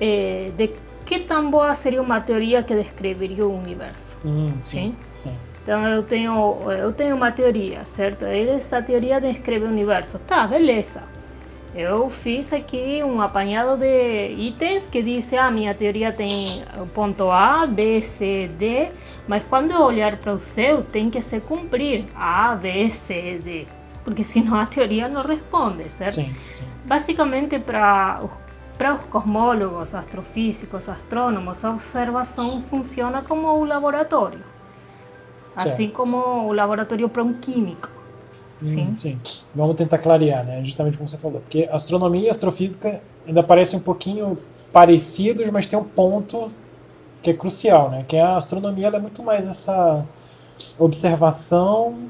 eh, 0.00 0.50
de 0.56 0.70
que 1.04 1.20
tão 1.20 1.50
boa 1.50 1.74
seria 1.74 2.02
uma 2.02 2.20
teoria 2.20 2.62
que 2.62 2.74
descreveria 2.74 3.46
o 3.46 3.56
universo. 3.56 4.18
Hum, 4.24 4.52
sim. 4.64 4.78
Sim. 4.90 4.96
Então 5.66 5.84
eu 5.84 6.00
tenho, 6.04 6.70
eu 6.70 6.92
tenho 6.92 7.16
uma 7.16 7.32
teoria, 7.32 7.84
certo? 7.84 8.24
Essa 8.24 8.80
teoria 8.80 9.20
descreve 9.20 9.64
o 9.64 9.68
universo. 9.68 10.20
Tá, 10.20 10.46
beleza. 10.46 11.02
Eu 11.74 12.08
fiz 12.08 12.52
aqui 12.52 13.02
um 13.02 13.20
apanhado 13.20 13.76
de 13.76 14.28
itens 14.38 14.88
que 14.88 15.02
diz, 15.02 15.32
ah, 15.34 15.50
minha 15.50 15.74
teoria 15.74 16.12
tem 16.12 16.62
ponto 16.94 17.32
A, 17.32 17.66
B, 17.66 18.00
C, 18.00 18.48
D, 18.56 18.90
mas 19.26 19.42
quando 19.42 19.72
eu 19.72 19.80
olhar 19.80 20.16
para 20.18 20.34
o 20.34 20.40
céu 20.40 20.84
tem 20.84 21.10
que 21.10 21.20
se 21.20 21.40
cumprir 21.40 22.04
A, 22.14 22.54
B, 22.54 22.88
C, 22.88 23.40
D, 23.42 23.66
porque 24.04 24.22
senão 24.24 24.60
a 24.60 24.66
teoria 24.66 25.08
não 25.08 25.22
responde, 25.26 25.90
certo? 25.90 26.14
Sim, 26.14 26.32
sim. 26.52 26.64
Basicamente, 26.84 27.58
para 27.58 28.20
os, 28.22 28.30
para 28.78 28.94
os 28.94 29.02
cosmólogos, 29.06 29.96
astrofísicos, 29.96 30.88
astrônomos, 30.88 31.64
a 31.64 31.72
observação 31.72 32.62
funciona 32.70 33.22
como 33.22 33.48
o 33.48 33.64
laboratório, 33.64 34.38
assim 35.56 35.88
como 35.88 36.16
o 36.16 36.52
laboratório 36.52 37.08
para 37.08 37.22
um 37.22 37.32
químico. 37.32 37.88
Sim. 38.58 38.88
Hum, 38.88 38.98
sim. 38.98 39.20
Vamos 39.54 39.76
tentar 39.76 39.98
clarear, 39.98 40.44
né? 40.44 40.62
Justamente 40.64 40.96
como 40.96 41.08
você 41.08 41.18
falou. 41.18 41.40
Porque 41.40 41.68
astronomia 41.70 42.26
e 42.26 42.30
astrofísica 42.30 43.00
ainda 43.26 43.42
parecem 43.42 43.78
um 43.78 43.82
pouquinho 43.82 44.38
parecidos, 44.72 45.48
mas 45.50 45.66
tem 45.66 45.78
um 45.78 45.84
ponto 45.84 46.50
que 47.22 47.30
é 47.30 47.34
crucial, 47.34 47.90
né? 47.90 48.04
Que 48.06 48.16
a 48.16 48.36
astronomia 48.36 48.88
é 48.88 48.98
muito 48.98 49.22
mais 49.22 49.46
essa 49.46 50.06
observação 50.78 52.08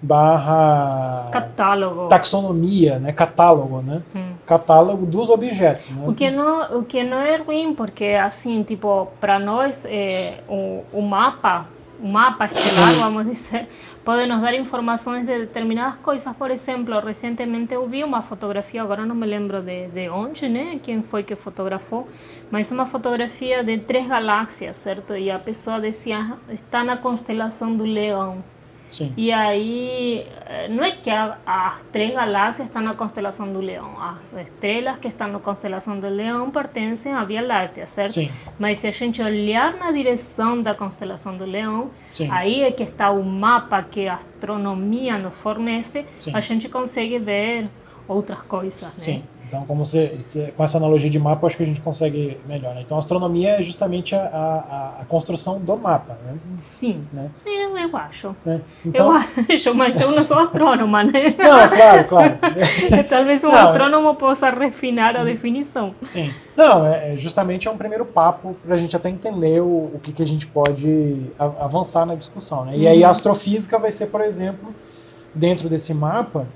barra 0.00 1.28
Catálogo. 1.30 2.08
taxonomia, 2.08 2.98
né? 2.98 3.12
Catálogo, 3.12 3.82
né? 3.82 4.02
Hum. 4.14 4.32
Catálogo 4.46 5.06
dos 5.06 5.30
objetos, 5.30 5.90
né? 5.90 6.04
O 6.06 6.14
que 6.14 6.30
não, 6.30 6.78
o 6.78 6.84
que 6.84 7.04
não 7.04 7.18
é 7.18 7.36
ruim, 7.36 7.72
porque 7.74 8.06
assim, 8.20 8.62
tipo, 8.64 9.08
para 9.20 9.38
nós 9.38 9.84
é, 9.84 10.40
o, 10.48 10.82
o 10.92 11.02
mapa, 11.02 11.68
o 12.02 12.08
mapa 12.08 12.46
estelar, 12.46 12.94
vamos 12.96 13.26
dizer, 13.26 13.68
pode 14.04 14.26
nos 14.26 14.42
dar 14.42 14.54
informações 14.54 15.24
de 15.24 15.38
determinadas 15.38 16.00
coisas. 16.00 16.36
Por 16.36 16.50
exemplo, 16.50 16.98
recentemente 16.98 17.72
eu 17.72 17.86
vi 17.88 18.02
uma 18.02 18.22
fotografia, 18.22 18.82
agora 18.82 19.06
não 19.06 19.14
me 19.14 19.24
lembro 19.24 19.62
de, 19.62 19.86
de 19.86 20.08
onde, 20.08 20.48
né? 20.48 20.80
Quem 20.82 21.00
foi 21.00 21.22
que 21.22 21.36
fotografou, 21.36 22.08
mas 22.50 22.72
uma 22.72 22.86
fotografia 22.86 23.62
de 23.62 23.78
três 23.78 24.08
galáxias, 24.08 24.76
certo? 24.78 25.16
E 25.16 25.30
a 25.30 25.38
pessoa 25.38 25.80
dizia, 25.80 26.36
está 26.50 26.82
na 26.82 26.96
constelação 26.96 27.76
do 27.76 27.84
Leão. 27.84 28.42
Sim. 28.92 29.12
E 29.16 29.32
aí, 29.32 30.26
eh, 30.46 30.68
não 30.68 30.84
é 30.84 30.92
que 30.92 31.10
as 31.10 31.82
três 31.84 32.12
galáxias 32.12 32.68
estão 32.68 32.82
na 32.82 32.94
constelação 32.94 33.50
do 33.50 33.58
Leão. 33.58 33.90
As 33.98 34.32
estrelas 34.34 34.98
que 34.98 35.08
estão 35.08 35.28
na 35.28 35.40
constelação 35.40 35.98
do 35.98 36.08
Leão 36.08 36.50
pertencem 36.50 37.12
à 37.12 37.24
Via 37.24 37.40
Láctea, 37.40 37.86
certo? 37.86 38.12
Sim. 38.12 38.30
Mas 38.58 38.78
se 38.78 38.86
a 38.86 38.90
gente 38.90 39.22
olhar 39.22 39.74
na 39.78 39.90
direção 39.90 40.60
da 40.60 40.74
constelação 40.74 41.36
do 41.36 41.46
Leão, 41.46 41.90
Sim. 42.12 42.30
aí 42.30 42.62
é 42.62 42.70
que 42.70 42.82
está 42.82 43.10
o 43.10 43.24
mapa 43.24 43.82
que 43.82 44.06
a 44.06 44.14
astronomia 44.14 45.16
nos 45.16 45.34
fornece, 45.34 46.04
a 46.34 46.40
gente 46.40 46.68
consegue 46.68 47.18
ver 47.18 47.70
outras 48.06 48.42
coisas, 48.42 48.82
né? 48.82 48.90
Sim. 48.98 49.24
Então, 49.52 49.66
como 49.66 49.84
você, 49.84 50.16
com 50.56 50.64
essa 50.64 50.78
analogia 50.78 51.10
de 51.10 51.18
mapa, 51.18 51.46
acho 51.46 51.58
que 51.58 51.62
a 51.62 51.66
gente 51.66 51.82
consegue 51.82 52.38
melhor. 52.48 52.74
Né? 52.74 52.80
Então, 52.80 52.96
a 52.96 53.00
astronomia 53.00 53.60
é 53.60 53.62
justamente 53.62 54.14
a, 54.14 54.22
a, 54.22 55.02
a 55.02 55.04
construção 55.04 55.60
do 55.60 55.76
mapa, 55.76 56.16
né? 56.24 56.38
Sim, 56.56 57.06
Né? 57.12 57.28
eu, 57.44 57.76
eu 57.76 57.94
acho. 57.94 58.34
Né? 58.46 58.62
Então, 58.82 59.08
Eu 59.08 59.12
acho, 59.50 59.74
mas 59.74 60.00
eu 60.00 60.10
não 60.12 60.24
sou 60.24 60.38
astrônoma, 60.38 61.04
né? 61.04 61.34
não, 61.38 61.68
claro, 61.68 62.04
claro. 62.08 62.38
Talvez 63.10 63.44
um 63.44 63.48
Não, 63.48 63.58
astrônomo 63.68 64.14
possa 64.14 64.48
refinar 64.48 65.14
a 65.16 65.22
definição. 65.22 65.94
Sim. 66.02 66.32
Não, 66.56 66.86
é, 66.86 67.12
é 67.12 67.18
justamente 67.18 67.68
é 67.68 67.70
um 67.70 67.76
primeiro 67.76 68.06
papo 68.06 68.56
para 68.64 68.74
a 68.76 68.78
gente 68.78 68.96
até 68.96 69.10
entender 69.10 69.60
o, 69.60 69.90
o 69.94 70.00
que, 70.02 70.12
que 70.14 70.22
a 70.22 70.26
gente 70.26 70.46
pode 70.46 71.26
avançar 71.38 72.06
na 72.06 72.14
discussão. 72.14 72.64
Né? 72.64 72.72
E 72.78 72.88
aí 72.88 73.00
Uhum. 73.02 73.06
a 73.06 73.10
astrofísica 73.10 73.78
vai 73.78 73.92
ser, 73.92 74.06
por 74.06 74.22
exemplo, 74.22 74.74
dentro 75.34 75.68
desse 75.68 75.92
mapa, 75.92 76.46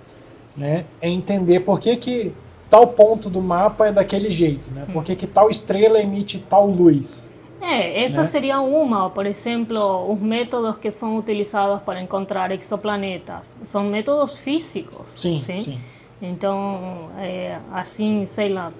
né, 0.56 0.86
é 1.02 1.10
entender 1.10 1.60
por 1.60 1.78
que, 1.78 1.94
que 1.96 2.32
tal 2.70 2.88
ponto 2.88 3.30
do 3.30 3.40
mapa 3.40 3.88
é 3.88 3.92
daquele 3.92 4.30
jeito, 4.30 4.70
né? 4.70 4.87
Por 4.92 5.04
que, 5.04 5.16
que 5.16 5.26
tal 5.26 5.50
estrela 5.50 6.00
emite 6.00 6.38
tal 6.38 6.66
luz. 6.66 7.28
É, 7.61 8.04
essa 8.04 8.18
Né? 8.18 8.25
seria 8.25 8.61
uma, 8.61 9.11
por 9.11 9.26
exemplo, 9.26 10.12
os 10.12 10.20
métodos 10.20 10.78
que 10.78 10.90
são 10.90 11.16
utilizados 11.16 11.82
para 11.82 12.00
encontrar 12.00 12.50
exoplanetas. 12.52 13.56
São 13.64 13.85
métodos 13.85 14.37
físicos. 14.37 15.06
Sim, 15.16 15.40
sim. 15.42 15.80
Então, 16.23 17.11
é, 17.18 17.58
assim, 17.73 18.25
sei 18.26 18.49
lá, 18.50 18.73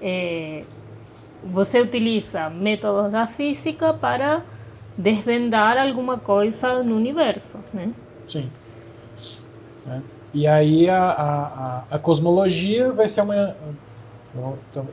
é, 0.00 0.62
você 1.42 1.80
utiliza 1.80 2.48
métodos 2.50 3.10
da 3.10 3.26
física 3.26 3.92
para 3.92 4.42
desvendar 4.96 5.76
alguma 5.76 6.18
coisa 6.18 6.82
no 6.82 6.96
universo, 6.96 7.58
né? 7.72 7.90
Sim. 8.28 8.48
Né? 9.86 10.02
E 10.34 10.46
aí 10.46 10.88
a, 10.90 10.98
a, 11.00 11.84
a- 11.92 11.98
cosmologia 11.98 12.92
vai 12.92 13.08
ser 13.08 13.22
uma. 13.22 13.54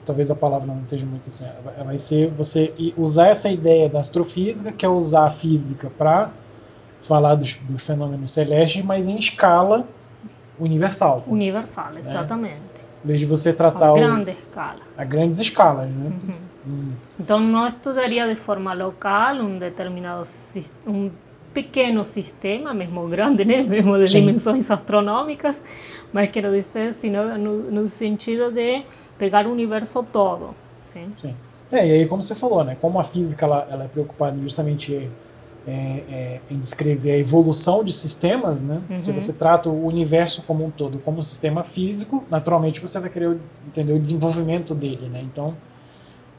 Talvez 0.06 0.30
a 0.30 0.36
palavra 0.36 0.68
não 0.68 0.82
esteja 0.82 1.06
muito 1.06 1.28
assim. 1.30 1.46
vai- 1.66 1.74
ser 1.98 2.30
você 2.30 2.74
usar 2.96 3.28
essa 3.28 3.50
ideia 3.50 3.90
da 3.90 4.00
astrofísica, 4.00 4.72
que 4.72 4.86
é 4.86 4.90
usar 4.90 5.26
a 5.26 5.30
física 5.32 5.90
para 5.98 6.30
falar 7.02 7.34
dos, 7.36 7.58
dos 7.58 7.82
fenômenos 7.84 8.32
celestes, 8.32 8.86
mas 8.86 9.08
em 9.08 9.18
escala 9.18 9.88
universal. 10.60 11.24
Universal, 11.26 11.98
exatamente. 11.98 12.62
Em 13.04 13.08
vez 13.08 13.20
de 13.20 13.26
você 13.26 13.52
tratar 13.52 13.88
A 13.88 13.94
o- 13.94 13.96
grande 13.96 14.30
escala. 14.32 14.80
a 14.96 15.04
grandes 15.04 15.40
escalas. 15.40 15.90
Né? 15.90 16.12
Uhum. 16.24 16.36
Hum, 16.68 16.94
Então 17.20 17.40
não 17.40 17.68
estudaria 17.68 18.28
de 18.28 18.36
forma 18.40 18.72
local 18.76 19.38
um 19.38 19.58
determinado 19.58 20.22
um 20.86 21.10
pequeno 21.54 22.06
sistema, 22.06 22.74
mesmo 22.74 23.08
grande, 23.08 23.46
né? 23.46 23.62
mesmo 23.64 23.98
de 23.98 24.08
Sim. 24.08 24.22
dimensões 24.22 24.70
astronômicas, 24.70 25.64
mas 26.14 26.30
quero 26.32 26.52
dizer, 26.52 26.94
sino 26.94 27.38
no, 27.38 27.72
no 27.72 27.88
sentido 27.88 28.52
de 28.52 28.84
pegar 29.18 29.46
o 29.46 29.52
universo 29.52 30.06
todo. 30.12 30.56
Sim? 30.84 31.12
Sim. 31.18 31.36
É, 31.72 31.88
e 31.88 31.92
aí, 31.92 32.08
como 32.08 32.22
você 32.22 32.36
falou, 32.36 32.64
né, 32.64 32.76
como 32.82 33.00
a 33.00 33.04
física 33.04 33.46
ela, 33.46 33.68
ela 33.70 33.84
é 33.86 33.88
preocupada 33.88 34.38
justamente 34.42 35.10
é, 35.68 35.72
é, 35.72 36.40
em 36.50 36.60
descrever 36.60 37.12
a 37.12 37.18
evolução 37.18 37.84
de 37.84 37.94
sistemas, 37.94 38.64
né? 38.64 38.82
Uhum. 38.90 39.00
se 39.00 39.12
você 39.12 39.34
trata 39.34 39.70
o 39.70 39.86
universo 39.86 40.44
como 40.44 40.66
um 40.66 40.72
todo 40.72 40.98
como 41.00 41.20
um 41.20 41.24
sistema 41.24 41.64
físico, 41.64 42.24
naturalmente 42.30 42.80
você 42.80 43.00
vai 43.00 43.10
querer 43.10 43.38
entender 43.68 43.94
o 43.94 44.00
desenvolvimento 44.00 44.74
dele. 44.74 45.08
Né? 45.08 45.22
Então, 45.22 45.56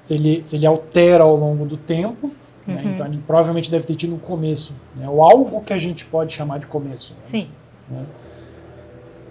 se 0.01 0.15
ele, 0.15 0.45
se 0.45 0.57
ele 0.57 0.67
altera 0.67 1.23
ao 1.23 1.37
longo 1.37 1.65
do 1.65 1.77
tempo, 1.77 2.33
Né? 2.67 2.83
Uhum. 2.83 2.91
Então 2.93 3.07
ele 3.07 3.19
provavelmente 3.27 3.71
deve 3.71 3.87
ter 3.87 3.97
tido 3.97 4.15
um 4.15 4.19
começo, 4.19 4.75
né? 4.97 5.09
ou 5.09 5.23
algo 5.23 5.63
que 5.63 5.73
a 5.73 5.79
gente 5.79 6.05
pode 6.05 6.33
chamar 6.33 6.59
de 6.59 6.67
começo. 6.67 7.15
Né? 7.15 7.23
Sim. 7.27 7.49
Né? 7.91 8.07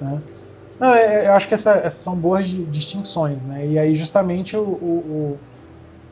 né? 0.01 0.21
Não, 0.79 0.93
é, 0.93 1.27
eu 1.27 1.33
acho 1.33 1.47
que 1.47 1.53
essa, 1.53 1.73
essas 1.73 2.03
são 2.03 2.15
boas 2.15 2.49
distinções, 2.49 3.45
né? 3.45 3.67
E 3.67 3.77
aí 3.77 3.93
justamente 3.93 4.57
o, 4.57 4.61
o, 4.61 4.65
o 4.65 5.39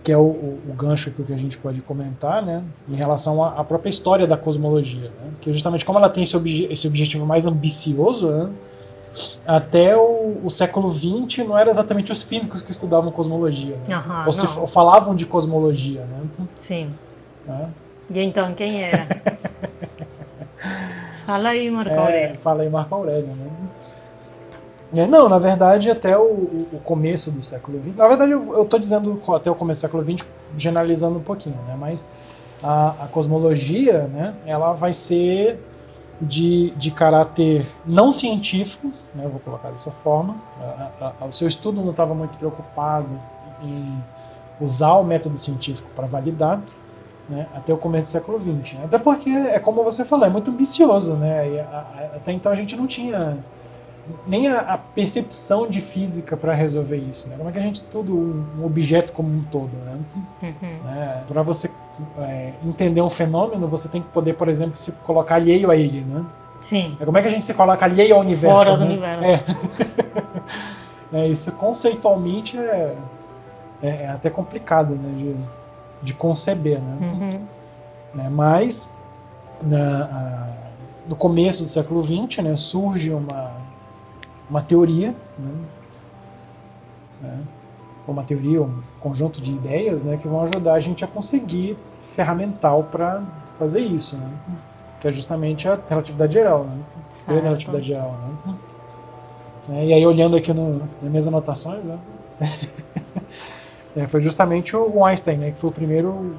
que 0.03 0.11
é 0.11 0.17
o, 0.17 0.21
o, 0.21 0.73
gancho 0.77 1.09
que 1.09 1.33
a 1.33 1.37
gente 1.37 1.57
pode 1.57 1.81
comentar, 1.81 2.45
né? 2.45 2.63
Em 2.87 2.95
relação 2.95 3.43
à, 3.43 3.59
à 3.59 3.63
própria 3.63 3.89
história 3.89 4.27
da 4.27 4.37
cosmologia, 4.37 5.09
né? 5.09 5.31
Que 5.41 5.51
justamente 5.51 5.83
como 5.83 5.97
ela 5.97 6.07
tem 6.07 6.23
esse, 6.23 6.37
obje, 6.37 6.67
esse 6.69 6.87
objetivo 6.87 7.25
mais 7.25 7.47
ambicioso, 7.47 8.29
né? 8.29 8.49
até 9.45 9.97
o, 9.97 10.41
o, 10.43 10.49
século 10.51 10.91
XX 10.91 11.47
não 11.47 11.57
era 11.57 11.71
exatamente 11.71 12.11
os 12.11 12.21
físicos 12.21 12.61
que 12.61 12.71
estudavam 12.71 13.11
cosmologia, 13.11 13.75
né? 13.87 13.97
uhum, 13.97 14.25
ou, 14.27 14.33
se, 14.33 14.45
ou 14.59 14.67
falavam 14.67 15.15
de 15.15 15.25
cosmologia, 15.25 16.01
né? 16.01 16.21
Sim. 16.57 16.91
Né? 17.45 17.69
E 18.09 18.19
então 18.19 18.53
quem 18.53 18.83
era? 18.83 19.07
fala 21.25 21.49
aí, 21.49 21.69
Marco 21.69 21.91
é, 21.91 21.97
Aurélio. 21.97 22.37
Fala 22.37 22.63
aí, 22.63 22.69
Marco 22.69 22.95
Aurélio, 22.95 23.27
né? 23.27 23.49
É, 24.95 25.05
não, 25.05 25.29
na 25.29 25.37
verdade, 25.37 25.91
até 25.91 26.17
o, 26.17 26.23
o, 26.23 26.81
começo 26.83 27.29
do 27.29 27.43
século 27.43 27.79
XX. 27.79 27.95
Na 27.95 28.07
verdade, 28.07 28.31
eu 28.31 28.63
estou 28.63 28.79
dizendo 28.79 29.21
até 29.35 29.51
o 29.51 29.55
começo 29.55 29.81
do 29.81 29.83
século 29.83 30.03
XX, 30.03 30.25
generalizando 30.57 31.19
um 31.19 31.23
pouquinho, 31.23 31.57
né? 31.67 31.75
Mas 31.77 32.07
a, 32.63 33.03
a 33.03 33.07
cosmologia, 33.07 34.07
né? 34.07 34.33
Ela 34.47 34.73
vai 34.73 34.93
ser 34.93 35.59
de, 36.21 36.71
de 36.71 36.91
caráter 36.91 37.65
não 37.85 38.11
científico, 38.11 38.91
né, 39.15 39.27
vou 39.27 39.39
colocar 39.39 39.69
dessa 39.69 39.91
forma. 39.91 40.35
A, 40.59 41.13
a, 41.21 41.25
o 41.25 41.31
seu 41.31 41.47
estudo 41.47 41.81
não 41.81 41.91
estava 41.91 42.13
muito 42.13 42.37
preocupado 42.37 43.07
em 43.63 44.03
usar 44.59 44.95
o 44.95 45.03
método 45.03 45.37
científico 45.37 45.89
para 45.95 46.07
validar, 46.07 46.61
né, 47.29 47.47
até 47.53 47.73
o 47.73 47.77
começo 47.77 48.03
do 48.03 48.09
século 48.09 48.41
XX. 48.41 48.73
Né? 48.73 48.85
Até 48.85 48.97
porque, 48.97 49.29
é 49.29 49.59
como 49.59 49.83
você 49.83 50.03
falou, 50.03 50.25
é 50.25 50.29
muito 50.29 50.51
ambicioso. 50.51 51.13
Né? 51.15 51.61
A, 51.61 52.15
até 52.15 52.31
então 52.31 52.51
a 52.51 52.55
gente 52.55 52.75
não 52.75 52.87
tinha 52.87 53.37
nem 54.25 54.47
a, 54.47 54.77
percepção 54.77 55.67
de 55.67 55.81
física 55.81 56.35
para 56.35 56.53
resolver 56.53 56.97
isso. 56.97 57.29
Né? 57.29 57.35
Como 57.37 57.49
é 57.49 57.51
que 57.51 57.59
a 57.59 57.61
gente 57.61 57.77
estuda 57.77 58.11
um, 58.11 58.65
objeto 58.65 59.13
como 59.13 59.29
um 59.29 59.43
todo? 59.43 59.71
Né? 59.85 59.99
Uhum. 60.43 60.83
Né? 60.83 61.23
Para 61.27 61.43
você 61.43 61.69
é, 62.19 62.53
entender 62.63 63.01
um 63.01 63.09
fenômeno, 63.09 63.67
você 63.67 63.87
tem 63.87 64.01
que 64.01 64.09
poder, 64.09 64.33
por 64.33 64.49
exemplo, 64.49 64.77
se 64.77 64.91
colocar 64.91 65.35
alheio 65.35 65.69
a 65.69 65.75
ele, 65.75 66.01
né? 66.01 66.25
Sim. 66.61 66.97
É, 66.99 67.05
como 67.05 67.17
é 67.17 67.21
que 67.21 67.27
a 67.27 67.31
gente 67.31 67.45
se 67.45 67.53
coloca 67.53 67.85
alheio 67.85 68.15
ao 68.15 68.21
universo? 68.21 68.65
Fora 68.65 68.77
né? 68.77 68.85
do 68.85 68.91
universo. 68.91 69.25
É. 71.13 71.17
é. 71.23 71.27
isso 71.27 71.51
conceitualmente 71.53 72.57
é, 72.57 72.95
é, 73.81 73.89
é, 73.89 74.09
até 74.09 74.29
complicado 74.29 74.93
né, 74.95 75.13
de, 75.17 75.35
de 76.01 76.13
conceber, 76.13 76.79
né? 76.79 76.97
Uhum. 77.01 77.47
Né, 78.13 78.29
mas 78.29 78.99
na, 79.61 80.49
no 81.07 81.15
começo 81.15 81.63
do 81.63 81.69
século 81.69 82.03
XX 82.03 82.43
né, 82.43 82.55
surge 82.55 83.11
uma, 83.11 83.51
uma 84.49 84.61
teoria, 84.61 85.15
né, 85.37 85.51
né 87.21 87.39
uma 88.07 88.23
teoria, 88.23 88.61
um 88.61 88.81
conjunto 88.99 89.41
de 89.41 89.51
ideias 89.51 90.03
né, 90.03 90.17
que 90.17 90.27
vão 90.27 90.41
ajudar 90.41 90.73
a 90.73 90.79
gente 90.79 91.03
a 91.03 91.07
conseguir 91.07 91.77
ferramental 92.01 92.83
para 92.83 93.23
fazer 93.57 93.81
isso, 93.81 94.15
né? 94.17 94.31
que 94.99 95.07
é 95.07 95.11
justamente 95.11 95.67
a 95.67 95.79
relatividade 95.87 96.33
geral, 96.33 96.63
né? 96.63 96.77
a 97.27 97.33
relatividade 97.33 97.87
geral. 97.87 98.17
Né? 98.45 98.55
É, 99.71 99.85
e 99.85 99.93
aí 99.93 100.05
olhando 100.05 100.35
aqui 100.35 100.51
no, 100.53 100.79
nas 100.79 101.11
minhas 101.11 101.27
anotações, 101.27 101.85
né? 101.85 101.99
É, 103.95 104.07
foi 104.07 104.21
justamente 104.21 104.75
o 104.75 105.03
Einstein, 105.03 105.37
né, 105.37 105.51
que 105.51 105.59
foi 105.59 105.69
o 105.69 105.73
primeiro 105.73 106.35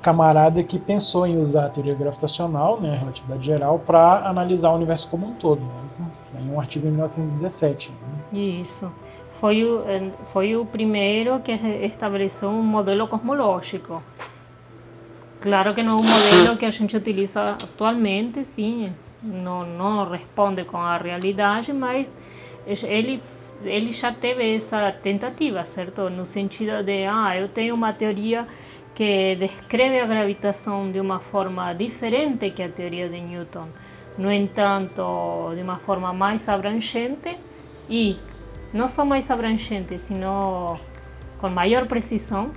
camarada 0.00 0.62
que 0.62 0.78
pensou 0.78 1.26
em 1.26 1.36
usar 1.38 1.66
a 1.66 1.68
teoria 1.68 1.94
gravitacional, 1.94 2.80
né, 2.80 2.92
a 2.92 2.98
relatividade 2.98 3.44
geral, 3.44 3.78
para 3.80 4.28
analisar 4.28 4.70
o 4.70 4.76
universo 4.76 5.08
como 5.08 5.26
um 5.26 5.34
todo. 5.34 5.60
Né? 5.60 6.10
Em 6.40 6.50
um 6.50 6.60
artigo 6.60 6.86
em 6.86 6.90
1917. 6.90 7.90
Né? 7.90 8.38
Isso 8.38 8.92
foi 9.40 9.64
o, 9.64 9.82
foi 10.32 10.56
o 10.56 10.64
primeiro 10.64 11.40
que 11.40 11.52
estabeleceu 11.52 12.48
um 12.48 12.62
modelo 12.62 13.06
cosmológico. 13.06 14.02
Claro 15.40 15.74
que 15.74 15.82
não 15.82 15.98
é 15.98 16.00
um 16.00 16.02
modelo 16.02 16.56
que 16.56 16.64
a 16.64 16.70
gente 16.70 16.96
utiliza 16.96 17.50
atualmente, 17.50 18.44
sim, 18.44 18.92
não, 19.22 19.64
não 19.64 20.10
responde 20.10 20.64
com 20.64 20.76
a 20.76 20.96
realidade, 20.96 21.72
mas 21.72 22.12
ele 22.66 23.22
ele 23.64 23.92
já 23.92 24.12
teve 24.12 24.56
essa 24.56 24.92
tentativa, 24.92 25.64
certo? 25.64 26.08
No 26.10 26.24
sentido 26.24 26.82
de, 26.82 27.06
ah, 27.06 27.36
eu 27.36 27.48
tenho 27.48 27.74
uma 27.74 27.92
teoria 27.92 28.46
que 28.94 29.36
descreve 29.36 30.00
a 30.00 30.06
gravitação 30.06 30.90
de 30.90 31.00
uma 31.00 31.18
forma 31.18 31.72
diferente 31.72 32.50
que 32.50 32.62
a 32.62 32.68
teoria 32.68 33.08
de 33.08 33.20
Newton. 33.20 33.68
No 34.16 34.32
entanto, 34.32 35.52
de 35.54 35.62
uma 35.62 35.76
forma 35.76 36.12
mais 36.12 36.48
abrangente 36.48 37.38
e 37.88 38.16
não 38.72 38.88
só 38.88 39.04
mais 39.04 39.30
abrangente, 39.30 39.98
sino 39.98 40.78
com 41.38 41.48
maior 41.48 41.86
precisão. 41.86 42.50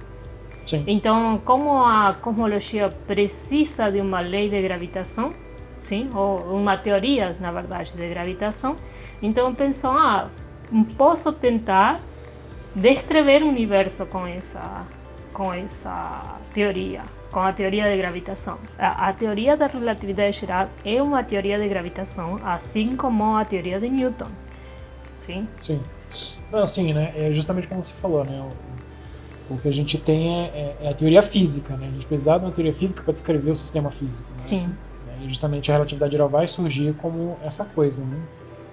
Sim. 0.65 0.83
Então, 0.87 1.39
como 1.45 1.83
a 1.83 2.15
cosmologia 2.21 2.89
precisa 3.07 3.91
de 3.91 4.01
uma 4.01 4.21
lei 4.21 4.49
de 4.49 4.61
gravitação, 4.61 5.33
sim, 5.79 6.09
ou 6.13 6.55
uma 6.55 6.77
teoria, 6.77 7.35
na 7.39 7.51
verdade, 7.51 7.93
de 7.93 8.09
gravitação, 8.09 8.75
então 9.21 9.53
pensou, 9.53 9.91
ah, 9.91 10.29
posso 10.97 11.31
tentar 11.33 12.01
descrever 12.75 13.43
o 13.43 13.47
universo 13.47 14.05
com 14.05 14.25
essa 14.25 14.85
com 15.33 15.53
essa 15.53 16.39
teoria, 16.53 17.01
com 17.31 17.39
a 17.39 17.53
teoria 17.53 17.89
de 17.89 17.97
gravitação. 17.97 18.57
A, 18.77 19.09
a, 19.09 19.13
teoria 19.13 19.55
da 19.55 19.67
relatividade 19.67 20.39
geral 20.39 20.69
é 20.83 21.01
uma 21.01 21.23
teoria 21.23 21.57
de 21.57 21.67
gravitação, 21.67 22.39
assim 22.43 22.95
como 22.95 23.35
a 23.35 23.45
teoria 23.45 23.79
de 23.79 23.89
Newton. 23.89 24.29
Sim? 25.19 25.47
Sim. 25.61 25.81
Não, 26.51 26.67
sim, 26.67 26.93
né? 26.93 27.13
É 27.15 27.33
justamente 27.33 27.67
como 27.67 27.83
você 27.83 27.93
falou, 27.93 28.25
né? 28.25 28.43
O, 29.49 29.53
o 29.53 29.57
que 29.57 29.67
a 29.67 29.73
gente 29.73 29.97
tem 29.97 30.27
é, 30.27 30.47
é, 30.47 30.77
é, 30.81 30.89
a 30.89 30.93
teoria 30.93 31.21
física, 31.21 31.77
né? 31.77 31.87
A 31.87 31.91
gente 31.91 32.05
precisa 32.05 32.37
de 32.37 32.45
uma 32.45 32.51
teoria 32.51 32.73
física 32.73 33.01
para 33.03 33.13
descrever 33.13 33.51
o 33.51 33.55
sistema 33.55 33.89
físico. 33.89 34.29
Né? 34.31 34.39
Sim. 34.39 34.75
E 35.21 35.29
justamente 35.29 35.71
a 35.71 35.75
relatividade 35.75 36.11
geral 36.11 36.27
vai 36.27 36.47
surgir 36.47 36.93
como 36.95 37.37
essa 37.43 37.63
coisa, 37.65 38.03
né? 38.03 38.19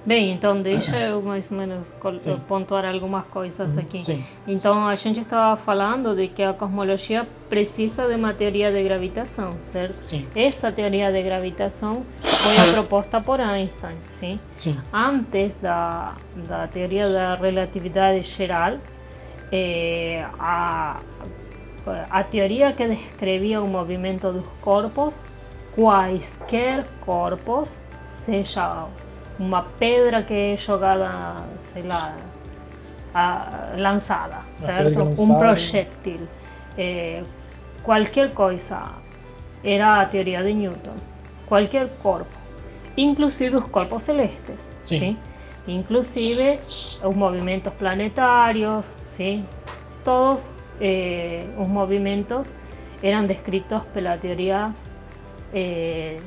Bem, 0.06 0.32
então 0.32 0.62
deixa 0.62 0.96
eu 0.98 1.20
mais 1.20 1.50
ou 1.50 1.58
menos 1.58 1.86
Sim. 2.18 2.38
pontuar 2.48 2.86
algumas 2.86 3.24
coisas 3.26 3.74
uhum. 3.74 3.80
aqui. 3.80 4.00
Sim. 4.00 4.24
Então 4.46 4.86
a 4.86 4.94
gente 4.94 5.20
estava 5.20 5.56
falando 5.56 6.14
de 6.14 6.28
que 6.28 6.42
a 6.42 6.54
cosmologia 6.54 7.26
precisa 7.48 8.06
de 8.06 8.14
uma 8.14 8.32
teoria 8.32 8.72
de 8.72 8.82
gravitação, 8.82 9.52
certo? 9.70 10.06
Sim. 10.06 10.26
Essa 10.34 10.72
teoria 10.72 11.12
de 11.12 11.22
gravitação 11.22 12.06
foi 12.22 12.72
proposta 12.72 13.20
por 13.20 13.40
Einstein, 13.40 13.98
sim? 14.08 14.40
Sim. 14.54 14.78
Antes 14.92 15.56
da, 15.60 16.14
da 16.34 16.66
teoria 16.68 17.08
da 17.08 17.34
relatividade 17.34 18.22
geral, 18.22 18.78
eh, 19.52 20.24
a, 20.38 21.00
a 22.10 22.24
teoria 22.24 22.72
que 22.72 22.86
descrevia 22.86 23.60
o 23.60 23.66
movimento 23.66 24.32
dos 24.32 24.46
corpos, 24.60 25.24
quaisquer 25.74 26.86
corpos, 27.00 27.78
seja 28.14 28.88
uma 29.38 29.62
pedra 29.78 30.22
que 30.22 30.34
é 30.34 30.56
jogada, 30.56 31.42
sei 31.72 31.82
lá, 31.82 32.16
a, 33.14 33.74
lançada, 33.76 34.38
certo? 34.52 34.98
Lançada. 34.98 35.32
Um 35.32 35.38
projétil, 35.38 36.20
qualquer 37.82 38.32
coisa, 38.34 38.90
era 39.62 40.00
a 40.00 40.06
teoria 40.06 40.42
de 40.42 40.52
Newton. 40.52 40.96
Qualquer 41.46 41.88
corpo, 42.02 42.36
inclusive 42.96 43.56
os 43.56 43.66
corpos 43.66 44.02
celestes, 44.02 44.70
sim. 44.82 44.98
sim? 44.98 45.16
inclusive 45.66 46.60
os 47.02 47.14
movimentos 47.14 47.72
planetários, 47.74 48.92
sim? 49.06 49.46
todos 50.04 50.50
eh, 50.80 51.44
os 51.58 51.68
movimentos 51.68 52.54
eram 53.02 53.26
descritos 53.26 53.82
pela 53.92 54.16
teoria 54.16 54.72
eh, 55.52 56.18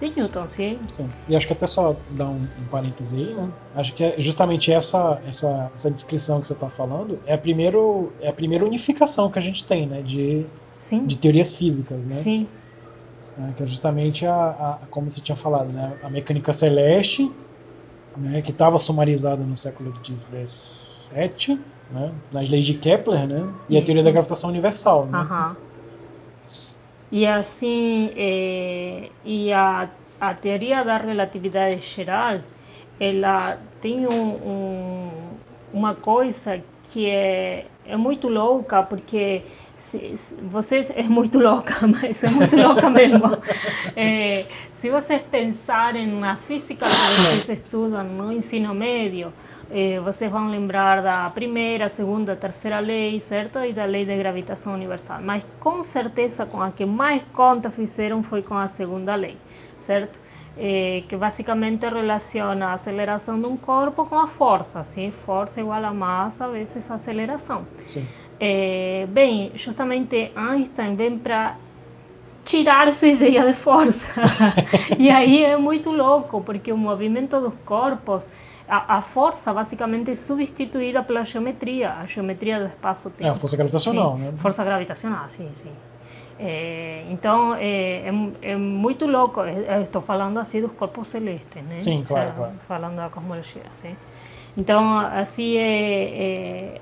de 0.00 0.16
Newton, 0.16 0.48
sim. 0.48 0.78
sim. 0.96 1.10
E 1.28 1.36
acho 1.36 1.46
que 1.46 1.52
até 1.52 1.66
só 1.66 1.94
dar 2.10 2.26
um, 2.26 2.46
um 2.58 2.64
parêntese 2.70 3.16
aí, 3.16 3.34
né? 3.34 3.52
Acho 3.74 3.92
que 3.92 4.02
é 4.02 4.14
justamente 4.18 4.72
essa, 4.72 5.20
essa, 5.26 5.70
essa 5.74 5.90
descrição 5.90 6.40
que 6.40 6.46
você 6.46 6.54
está 6.54 6.70
falando 6.70 7.18
é 7.26 7.34
a, 7.34 7.38
primeiro, 7.38 8.10
é 8.20 8.28
a 8.28 8.32
primeira 8.32 8.64
unificação 8.64 9.30
que 9.30 9.38
a 9.38 9.42
gente 9.42 9.64
tem, 9.64 9.86
né? 9.86 10.00
De, 10.00 10.46
sim. 10.78 11.04
de 11.04 11.18
teorias 11.18 11.52
físicas, 11.52 12.06
né? 12.06 12.16
Sim. 12.16 12.48
É, 13.38 13.52
que 13.52 13.62
é 13.62 13.66
justamente 13.66 14.26
a, 14.26 14.78
a, 14.82 14.86
como 14.90 15.10
você 15.10 15.20
tinha 15.20 15.36
falado, 15.36 15.68
né? 15.68 15.98
A 16.02 16.08
mecânica 16.08 16.52
celeste, 16.52 17.30
né? 18.16 18.40
Que 18.40 18.50
estava 18.50 18.78
sumarizada 18.78 19.44
no 19.44 19.56
século 19.56 19.94
XVII, 20.04 21.60
né? 21.90 22.12
Nas 22.32 22.48
leis 22.48 22.64
de 22.64 22.74
Kepler, 22.74 23.26
né? 23.26 23.52
E 23.68 23.74
Isso. 23.74 23.82
a 23.82 23.84
teoria 23.84 24.02
da 24.02 24.10
gravitação 24.10 24.48
universal, 24.48 25.06
né? 25.06 25.18
Uhum. 25.18 25.69
E 27.12 27.26
assim, 27.26 28.12
é, 28.16 29.08
e 29.24 29.52
a, 29.52 29.88
a 30.20 30.34
teoria 30.34 30.84
da 30.84 30.96
relatividade 30.96 31.80
geral, 31.80 32.38
ela 33.00 33.58
tem 33.80 34.06
um, 34.06 34.30
um, 34.30 35.10
uma 35.72 35.94
coisa 35.94 36.62
que 36.84 37.08
é, 37.08 37.66
é 37.86 37.96
muito 37.96 38.28
louca, 38.28 38.82
porque 38.82 39.42
se, 39.76 40.16
se, 40.16 40.40
você 40.42 40.86
é 40.94 41.02
muito 41.02 41.38
louca, 41.38 41.86
mas 41.86 42.22
é 42.22 42.30
muito 42.30 42.56
louca 42.56 42.88
mesmo. 42.90 43.26
É, 43.96 44.44
se 44.80 44.88
vocês 44.88 45.22
pensarem 45.22 46.06
na 46.06 46.36
física 46.36 46.86
que 46.86 46.94
vocês 46.94 47.60
estudam 47.60 48.04
no 48.04 48.32
ensino 48.32 48.72
médio, 48.72 49.32
eh, 49.70 50.00
vocês 50.00 50.30
vão 50.30 50.48
lembrar 50.48 51.02
da 51.02 51.30
primeira, 51.30 51.88
segunda, 51.88 52.34
terceira 52.36 52.80
lei, 52.80 53.20
certo? 53.20 53.58
E 53.60 53.72
da 53.72 53.84
lei 53.84 54.04
de 54.04 54.16
gravitação 54.16 54.74
universal. 54.74 55.20
Mas 55.22 55.44
com 55.58 55.82
certeza 55.82 56.46
com 56.46 56.60
a 56.60 56.70
que 56.70 56.84
mais 56.84 57.22
conta 57.32 57.70
fizeram 57.70 58.22
foi 58.22 58.42
com 58.42 58.56
a 58.56 58.68
segunda 58.68 59.14
lei, 59.14 59.36
certo? 59.86 60.18
Eh, 60.56 61.04
que 61.08 61.16
basicamente 61.16 61.88
relaciona 61.88 62.66
a 62.66 62.72
aceleração 62.74 63.40
de 63.40 63.46
um 63.46 63.56
corpo 63.56 64.04
com 64.06 64.18
a 64.18 64.26
força, 64.26 64.82
sim? 64.84 65.12
Força 65.24 65.60
igual 65.60 65.84
a 65.84 65.94
massa 65.94 66.48
vezes 66.48 66.90
aceleração. 66.90 67.66
Sim. 67.86 68.06
É, 68.38 69.06
bem, 69.08 69.52
justamente 69.54 70.32
Einstein 70.34 70.96
vem 70.96 71.18
para 71.18 71.56
tirar 72.44 72.88
essa 72.88 73.06
ideia 73.06 73.44
de 73.46 73.54
força. 73.54 74.22
e 74.98 75.10
aí 75.10 75.44
é 75.44 75.56
muito 75.56 75.90
louco, 75.90 76.40
porque 76.42 76.72
o 76.72 76.76
movimento 76.76 77.40
dos 77.40 77.54
corpos, 77.64 78.28
a, 78.70 78.98
a 78.98 79.02
força 79.02 79.52
basicamente 79.52 80.10
é 80.12 80.14
substituída 80.14 81.02
pela 81.02 81.24
geometria, 81.24 81.92
a 81.94 82.06
geometria 82.06 82.60
do 82.60 82.66
espaço-tempo. 82.66 83.26
É 83.26 83.30
a 83.30 83.34
força 83.34 83.56
gravitacional, 83.56 84.12
sim, 84.14 84.18
né? 84.20 84.34
Força 84.40 84.64
gravitacional, 84.64 85.28
sim, 85.28 85.50
sim. 85.54 85.72
É, 86.38 87.04
então 87.10 87.54
é, 87.54 88.08
é, 88.08 88.12
é, 88.52 88.56
muito 88.56 89.06
louco. 89.06 89.42
Estou 89.82 90.00
falando 90.00 90.38
assim 90.38 90.62
dos 90.62 90.72
corpos 90.72 91.08
celestes, 91.08 91.62
né? 91.64 91.78
Sim, 91.78 92.02
claro, 92.06 92.32
claro. 92.34 92.52
Falando 92.66 92.96
da 92.96 93.10
cosmologia, 93.10 93.64
sim. 93.72 93.94
Então 94.56 94.98
assim 94.98 95.56
é 95.56 96.80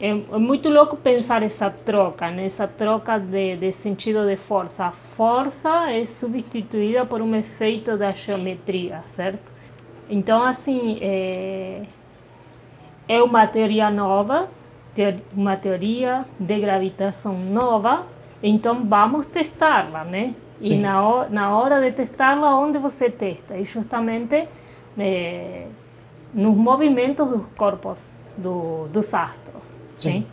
é, 0.00 0.08
é, 0.08 0.38
muito 0.38 0.70
louco 0.70 0.96
pensar 0.96 1.42
essa 1.42 1.70
troca, 1.70 2.30
né? 2.30 2.46
essa 2.46 2.66
troca 2.66 3.18
de, 3.18 3.56
de, 3.56 3.70
sentido 3.70 4.26
de 4.26 4.36
força. 4.36 4.86
A 4.86 4.90
força 4.90 5.92
é 5.92 6.06
substituída 6.06 7.04
por 7.04 7.20
um 7.20 7.34
efeito 7.36 7.98
da 7.98 8.10
geometria, 8.10 9.04
certo? 9.14 9.59
Então, 10.10 10.42
assim, 10.42 10.98
é, 11.00 11.82
é 13.08 13.22
uma 13.22 13.46
teoria 13.46 13.90
nova, 13.90 14.48
uma 15.32 15.56
teoria 15.56 16.24
de 16.38 16.58
gravitação 16.58 17.38
nova, 17.38 18.04
então 18.42 18.84
vamos 18.84 19.28
testá-la, 19.28 20.04
né? 20.04 20.34
Sim. 20.62 20.74
E 20.74 20.78
na, 20.78 21.28
na 21.30 21.56
hora 21.56 21.80
de 21.80 21.92
testá-la, 21.92 22.58
onde 22.58 22.78
você 22.78 23.08
testa? 23.08 23.56
E 23.56 23.64
justamente 23.64 24.48
é, 24.98 25.66
nos 26.34 26.56
movimentos 26.56 27.30
dos 27.30 27.42
corpos 27.56 28.12
do, 28.36 28.88
dos 28.88 29.14
astros. 29.14 29.78
Sim. 29.94 30.26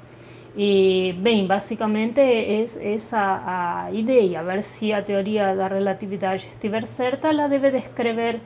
E, 0.58 1.14
bem, 1.20 1.46
basicamente 1.46 2.20
é 2.20 2.64
essa 2.96 3.44
a 3.46 3.92
ideia. 3.92 4.44
Ver 4.44 4.64
se 4.64 4.92
a 4.92 5.04
teoria 5.04 5.56
da 5.56 5.68
relatividade 5.68 6.48
estiver 6.50 6.84
certa, 6.88 7.28
ela 7.28 7.48
deve 7.48 7.70
descrever 7.70 8.40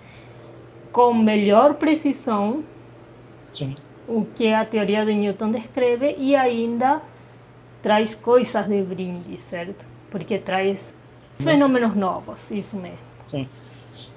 com 0.91 1.13
melhor 1.13 1.75
precisão 1.75 2.63
Sim. 3.53 3.75
o 4.07 4.25
que 4.25 4.53
a 4.53 4.65
teoria 4.65 5.05
de 5.05 5.13
Newton 5.13 5.51
descreve 5.51 6.15
e 6.17 6.35
ainda 6.35 7.01
traz 7.81 8.15
coisas 8.15 8.67
de 8.67 8.81
brinde, 8.83 9.37
certo? 9.37 9.85
Porque 10.09 10.37
traz 10.37 10.93
fenômenos 11.39 11.95
novos, 11.95 12.51
isso 12.51 12.77
mesmo. 12.77 12.99
Sim. 13.29 13.47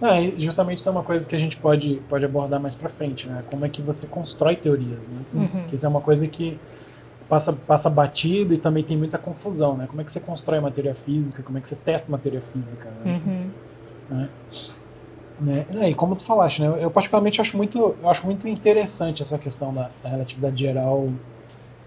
Ah, 0.00 0.20
justamente 0.36 0.78
isso 0.78 0.88
é 0.88 0.92
uma 0.92 1.02
coisa 1.02 1.26
que 1.26 1.34
a 1.34 1.38
gente 1.38 1.56
pode, 1.56 2.00
pode 2.08 2.24
abordar 2.24 2.60
mais 2.60 2.74
para 2.74 2.88
frente, 2.88 3.26
né? 3.26 3.42
Como 3.50 3.64
é 3.64 3.68
que 3.68 3.82
você 3.82 4.06
constrói 4.06 4.56
teorias, 4.56 5.08
né? 5.08 5.20
Uhum. 5.32 5.64
Que 5.68 5.74
isso 5.74 5.86
é 5.86 5.88
uma 5.88 6.00
coisa 6.00 6.26
que 6.28 6.58
passa, 7.28 7.52
passa 7.52 7.90
batido 7.90 8.54
e 8.54 8.58
também 8.58 8.82
tem 8.82 8.96
muita 8.96 9.18
confusão, 9.18 9.76
né? 9.76 9.86
Como 9.86 10.00
é 10.00 10.04
que 10.04 10.12
você 10.12 10.20
constrói 10.20 10.58
uma 10.58 10.70
teoria 10.70 10.94
física, 10.94 11.42
como 11.42 11.58
é 11.58 11.60
que 11.60 11.68
você 11.68 11.76
testa 11.76 12.08
uma 12.08 12.18
teoria 12.18 12.42
física, 12.42 12.88
né? 13.04 13.20
Uhum. 13.24 13.50
né? 14.10 14.28
Né? 15.40 15.66
E 15.88 15.94
como 15.94 16.14
tu 16.14 16.24
falaste, 16.24 16.62
né? 16.62 16.78
Eu 16.80 16.90
particularmente 16.90 17.40
acho 17.40 17.56
muito, 17.56 17.96
acho 18.04 18.24
muito 18.24 18.48
interessante 18.48 19.22
essa 19.22 19.38
questão 19.38 19.74
da, 19.74 19.90
da 20.02 20.08
relatividade 20.08 20.60
geral 20.60 21.08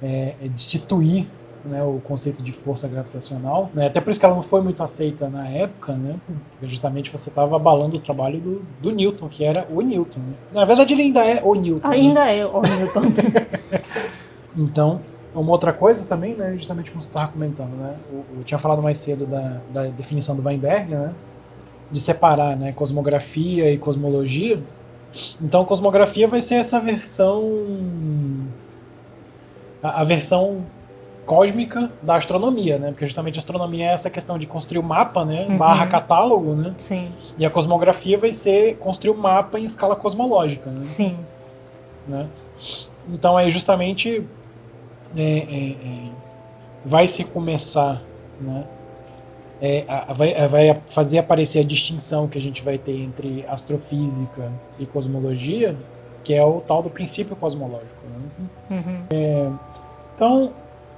é, 0.01 0.35
é 0.41 0.47
destituir 0.47 1.27
né, 1.65 1.83
o 1.83 1.99
conceito 1.99 2.43
de 2.43 2.51
força 2.51 2.87
gravitacional. 2.87 3.69
Né? 3.73 3.87
Até 3.87 4.01
por 4.01 4.11
isso 4.11 4.19
que 4.19 4.25
ela 4.25 4.35
não 4.35 4.43
foi 4.43 4.61
muito 4.61 4.81
aceita 4.81 5.29
na 5.29 5.47
época, 5.49 5.93
né? 5.93 6.15
porque 6.51 6.67
justamente 6.67 7.11
você 7.11 7.29
estava 7.29 7.55
abalando 7.55 7.97
o 7.97 7.99
trabalho 7.99 8.39
do, 8.39 8.61
do, 8.81 8.91
Newton, 8.91 9.27
que 9.27 9.43
era 9.43 9.67
o 9.69 9.81
Newton. 9.81 10.19
Né? 10.19 10.33
Na 10.53 10.65
verdade, 10.65 10.93
ele 10.93 11.03
ainda 11.03 11.25
é 11.25 11.41
o 11.43 11.53
Newton. 11.55 11.87
Ainda 11.87 12.25
né? 12.25 12.39
é 12.39 12.45
o 12.45 12.61
Newton. 12.61 13.01
então, 14.55 15.01
uma 15.33 15.51
outra 15.51 15.73
coisa 15.73 16.05
também, 16.05 16.35
né, 16.35 16.53
justamente 16.53 16.91
como 16.91 17.01
você 17.01 17.09
estava 17.09 17.31
comentando, 17.31 17.75
né, 17.75 17.95
eu, 18.11 18.25
eu, 18.37 18.43
tinha 18.43 18.57
falado 18.57 18.81
mais 18.81 18.99
cedo 18.99 19.25
da, 19.25 19.61
da 19.71 19.83
definição 19.83 20.35
do 20.35 20.43
Weinberg, 20.43 20.89
né, 20.89 21.13
de 21.91 21.99
separar 21.99 22.55
né, 22.55 22.71
cosmografia 22.71 23.71
e 23.71 23.77
cosmologia. 23.77 24.59
Então, 25.41 25.63
cosmografia 25.65 26.27
vai 26.27 26.41
ser 26.41 26.55
essa 26.55 26.79
versão, 26.79 27.43
a, 29.81 30.01
a 30.01 30.03
versão 30.03 30.63
cósmica 31.25 31.91
da 32.01 32.15
astronomia, 32.15 32.79
né? 32.79 32.91
Porque 32.91 33.05
justamente 33.05 33.37
a 33.37 33.39
astronomia 33.39 33.85
é 33.85 33.93
essa 33.93 34.09
questão 34.09 34.37
de 34.39 34.47
construir 34.47 34.79
o 34.79 34.81
um 34.81 34.85
mapa, 34.85 35.25
né? 35.25 35.45
Uhum. 35.49 35.57
Barra 35.57 35.85
catálogo, 35.87 36.55
né? 36.55 36.73
Sim. 36.77 37.11
E 37.37 37.45
a 37.45 37.49
cosmografia 37.49 38.17
vai 38.17 38.31
ser 38.31 38.77
construir 38.77 39.11
o 39.11 39.13
um 39.13 39.21
mapa 39.21 39.59
em 39.59 39.65
escala 39.65 39.95
cosmológica, 39.95 40.71
né? 40.71 40.81
Sim. 40.81 41.17
Né? 42.07 42.27
Então 43.09 43.37
é 43.37 43.49
justamente 43.49 44.25
é, 45.15 45.21
é, 45.21 45.71
é, 45.71 46.09
vai 46.85 47.07
se 47.07 47.25
começar, 47.25 48.01
né? 48.39 48.65
É, 49.61 49.85
vai, 50.13 50.47
vai 50.47 50.81
fazer 50.85 51.17
aparecer 51.17 51.59
a 51.59 51.63
distinção 51.63 52.27
que 52.27 52.37
a 52.37 52.41
gente 52.41 52.61
vai 52.61 52.77
ter 52.77 52.95
entre 53.01 53.43
astrofísica 53.47 54.51
e 54.77 54.85
cosmologia, 54.85 55.75
que 56.23 56.33
é 56.33 56.43
o 56.43 56.61
tal 56.61 56.83
do 56.83 56.89
princípio 56.89 57.35
cosmológico. 57.35 58.03
Né? 58.05 58.47
Uhum. 58.69 59.03
É, 59.09 59.51
então 60.15 60.53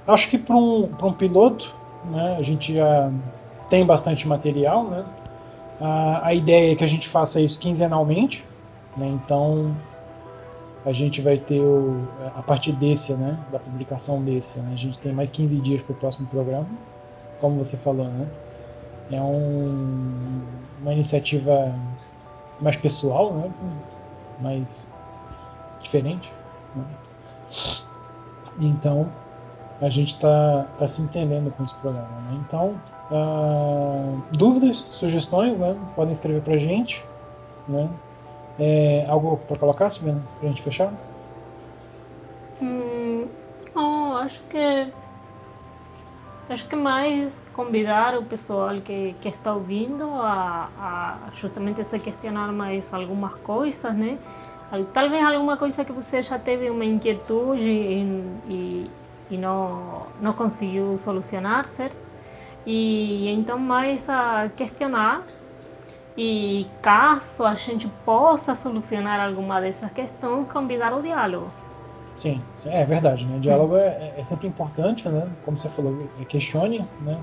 Acho 0.06 0.28
que 0.28 0.38
para 0.38 0.56
um, 0.56 0.90
um 1.02 1.12
piloto, 1.12 1.72
né, 2.06 2.36
a 2.36 2.42
gente 2.42 2.74
já 2.74 3.12
tem 3.68 3.84
bastante 3.84 4.26
material. 4.26 4.84
Né? 4.84 5.04
A, 5.80 6.26
a 6.28 6.34
ideia 6.34 6.72
é 6.72 6.74
que 6.74 6.82
a 6.82 6.86
gente 6.86 7.08
faça 7.08 7.40
isso 7.40 7.58
quinzenalmente. 7.60 8.44
Né? 8.96 9.06
Então, 9.06 9.76
a 10.84 10.92
gente 10.92 11.20
vai 11.20 11.36
ter, 11.36 11.60
o, 11.60 12.08
a 12.34 12.42
partir 12.42 12.72
desse, 12.72 13.12
né, 13.14 13.38
da 13.52 13.58
publicação 13.58 14.22
desse, 14.22 14.58
né, 14.60 14.70
a 14.72 14.76
gente 14.76 14.98
tem 14.98 15.12
mais 15.12 15.30
15 15.30 15.60
dias 15.60 15.82
para 15.82 15.92
o 15.92 15.96
próximo 15.96 16.26
programa, 16.26 16.66
como 17.40 17.58
você 17.58 17.76
falou. 17.76 18.06
Né? 18.06 18.28
É 19.10 19.20
um, 19.20 20.42
uma 20.80 20.92
iniciativa 20.92 21.74
mais 22.60 22.76
pessoal, 22.76 23.32
né? 23.32 23.50
mais 24.40 24.88
diferente. 25.80 26.32
Né? 26.74 26.84
Então, 28.60 29.12
a 29.80 29.88
gente 29.88 30.14
está 30.14 30.66
tá 30.78 30.86
se 30.86 31.02
entendendo 31.02 31.50
com 31.52 31.64
esse 31.64 31.74
programa. 31.74 32.08
Né? 32.08 32.40
Então, 32.46 32.80
uh, 33.10 34.22
dúvidas, 34.36 34.76
sugestões, 34.76 35.58
né? 35.58 35.76
podem 35.96 36.12
escrever 36.12 36.42
para 36.42 36.54
a 36.54 36.58
gente. 36.58 37.04
Né? 37.66 37.88
É, 38.58 39.06
algo 39.08 39.38
para 39.38 39.58
colocar, 39.58 39.88
Silvana, 39.88 40.22
para 40.38 40.48
a 40.48 40.50
gente 40.50 40.60
fechar? 40.60 40.92
Hum, 42.60 43.26
oh, 43.74 44.16
acho 44.16 44.42
que 44.50 44.92
acho 46.52 46.66
que 46.68 46.76
mais 46.76 47.42
convidar 47.52 48.18
o 48.18 48.24
pessoal 48.24 48.80
que, 48.80 49.14
que 49.20 49.28
está 49.28 49.54
ouvindo 49.54 50.04
a, 50.14 50.68
a 50.78 51.30
justamente 51.34 51.84
se 51.84 51.98
questionar 51.98 52.52
mais 52.52 52.92
algumas 52.92 53.34
coisas, 53.42 53.94
né? 53.94 54.18
Talvez 54.92 55.24
alguma 55.24 55.56
coisa 55.56 55.84
que 55.84 55.92
você 55.92 56.22
já 56.22 56.38
teve 56.38 56.70
uma 56.70 56.84
inquietude 56.84 57.68
e, 57.68 58.02
e 58.48 58.90
e 59.30 59.38
não, 59.38 60.06
não 60.20 60.32
conseguiu 60.32 60.98
solucionar, 60.98 61.66
certo? 61.66 62.08
E 62.66 63.28
então 63.28 63.58
mais 63.58 64.08
a 64.10 64.50
questionar 64.54 65.22
e 66.16 66.66
caso 66.82 67.44
a 67.44 67.54
gente 67.54 67.88
possa 68.04 68.54
solucionar 68.54 69.20
alguma 69.20 69.60
dessas 69.60 69.90
questões, 69.92 70.50
convidar 70.50 70.92
o 70.92 71.00
diálogo. 71.00 71.50
Sim, 72.20 72.42
é 72.66 72.84
verdade, 72.84 73.24
né? 73.24 73.38
O 73.38 73.40
diálogo 73.40 73.76
é, 73.76 74.12
é, 74.14 74.22
sempre 74.22 74.46
importante, 74.46 75.08
né? 75.08 75.26
Como 75.42 75.56
você 75.56 75.70
falou, 75.70 75.96
é 76.20 76.24
questione, 76.26 76.86
né? 77.00 77.18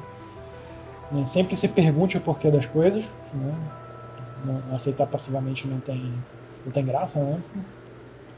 Sempre 1.24 1.56
se 1.56 1.68
pergunte 1.68 2.18
o 2.18 2.22
porquê 2.22 2.50
das 2.50 2.66
coisas, 2.66 3.14
né? 3.32 3.54
Não, 4.44 4.60
aceitar 4.74 5.06
passivamente 5.06 5.68
não 5.68 5.80
tem, 5.80 6.12
não 6.66 6.72
tem 6.72 6.84
graça, 6.84 7.24
né? 7.24 7.40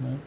né? 0.01 0.17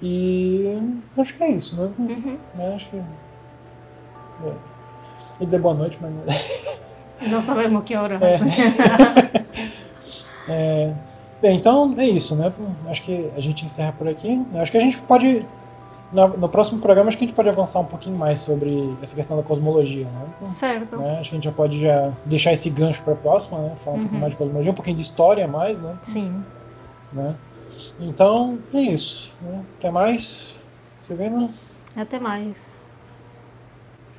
E 0.00 0.78
acho 1.18 1.34
que 1.34 1.42
é 1.42 1.50
isso, 1.50 1.74
né? 1.74 1.90
Uhum. 1.98 2.38
Eu 2.56 2.74
acho 2.76 2.88
que. 2.90 2.98
É. 2.98 4.54
Dizer 5.44 5.58
boa 5.58 5.74
noite, 5.74 5.98
mas. 6.00 6.12
Não 7.28 7.42
sabemos 7.42 7.82
que 7.82 7.96
hora. 7.96 8.20
É. 8.24 8.38
é. 10.48 11.09
Bem, 11.40 11.56
então 11.56 11.94
é 11.96 12.04
isso, 12.04 12.36
né? 12.36 12.52
Acho 12.86 13.02
que 13.02 13.30
a 13.36 13.40
gente 13.40 13.64
encerra 13.64 13.92
por 13.92 14.06
aqui. 14.06 14.44
Acho 14.54 14.70
que 14.70 14.78
a 14.78 14.80
gente 14.80 14.98
pode 14.98 15.44
no, 16.12 16.48
próximo 16.48 16.80
programa 16.80 17.08
acho 17.08 17.16
que 17.16 17.24
a 17.24 17.26
gente 17.26 17.36
pode 17.36 17.48
avançar 17.48 17.80
um 17.80 17.84
pouquinho 17.84 18.16
mais 18.16 18.40
sobre 18.40 18.96
essa 19.00 19.14
questão 19.14 19.36
da 19.36 19.42
cosmologia, 19.42 20.06
né? 20.06 20.52
Certo. 20.52 20.96
Né? 20.96 21.18
Acho 21.20 21.30
que 21.30 21.36
a 21.36 21.38
gente 21.38 21.44
já 21.44 21.52
pode 21.52 21.80
já 21.80 22.12
deixar 22.24 22.52
esse 22.52 22.68
gancho 22.68 23.02
para 23.02 23.12
a 23.12 23.16
próxima, 23.16 23.58
né? 23.60 23.76
Falar 23.76 23.94
um 23.94 23.98
uhum. 23.98 24.02
pouquinho 24.02 24.20
mais 24.20 24.32
de 24.32 24.38
cosmologia, 24.38 24.72
um 24.72 24.74
pouquinho 24.74 24.96
de 24.96 25.02
história 25.02 25.46
mais, 25.46 25.78
né? 25.78 25.96
Sim. 26.02 26.44
Né? 27.12 27.34
Então, 28.00 28.58
é 28.74 28.80
isso. 28.80 29.32
Né? 29.40 29.62
Até 29.78 29.90
mais. 29.90 30.56
Você 30.98 31.14
vendo? 31.14 31.48
Até 31.96 32.18
mais. 32.18 32.79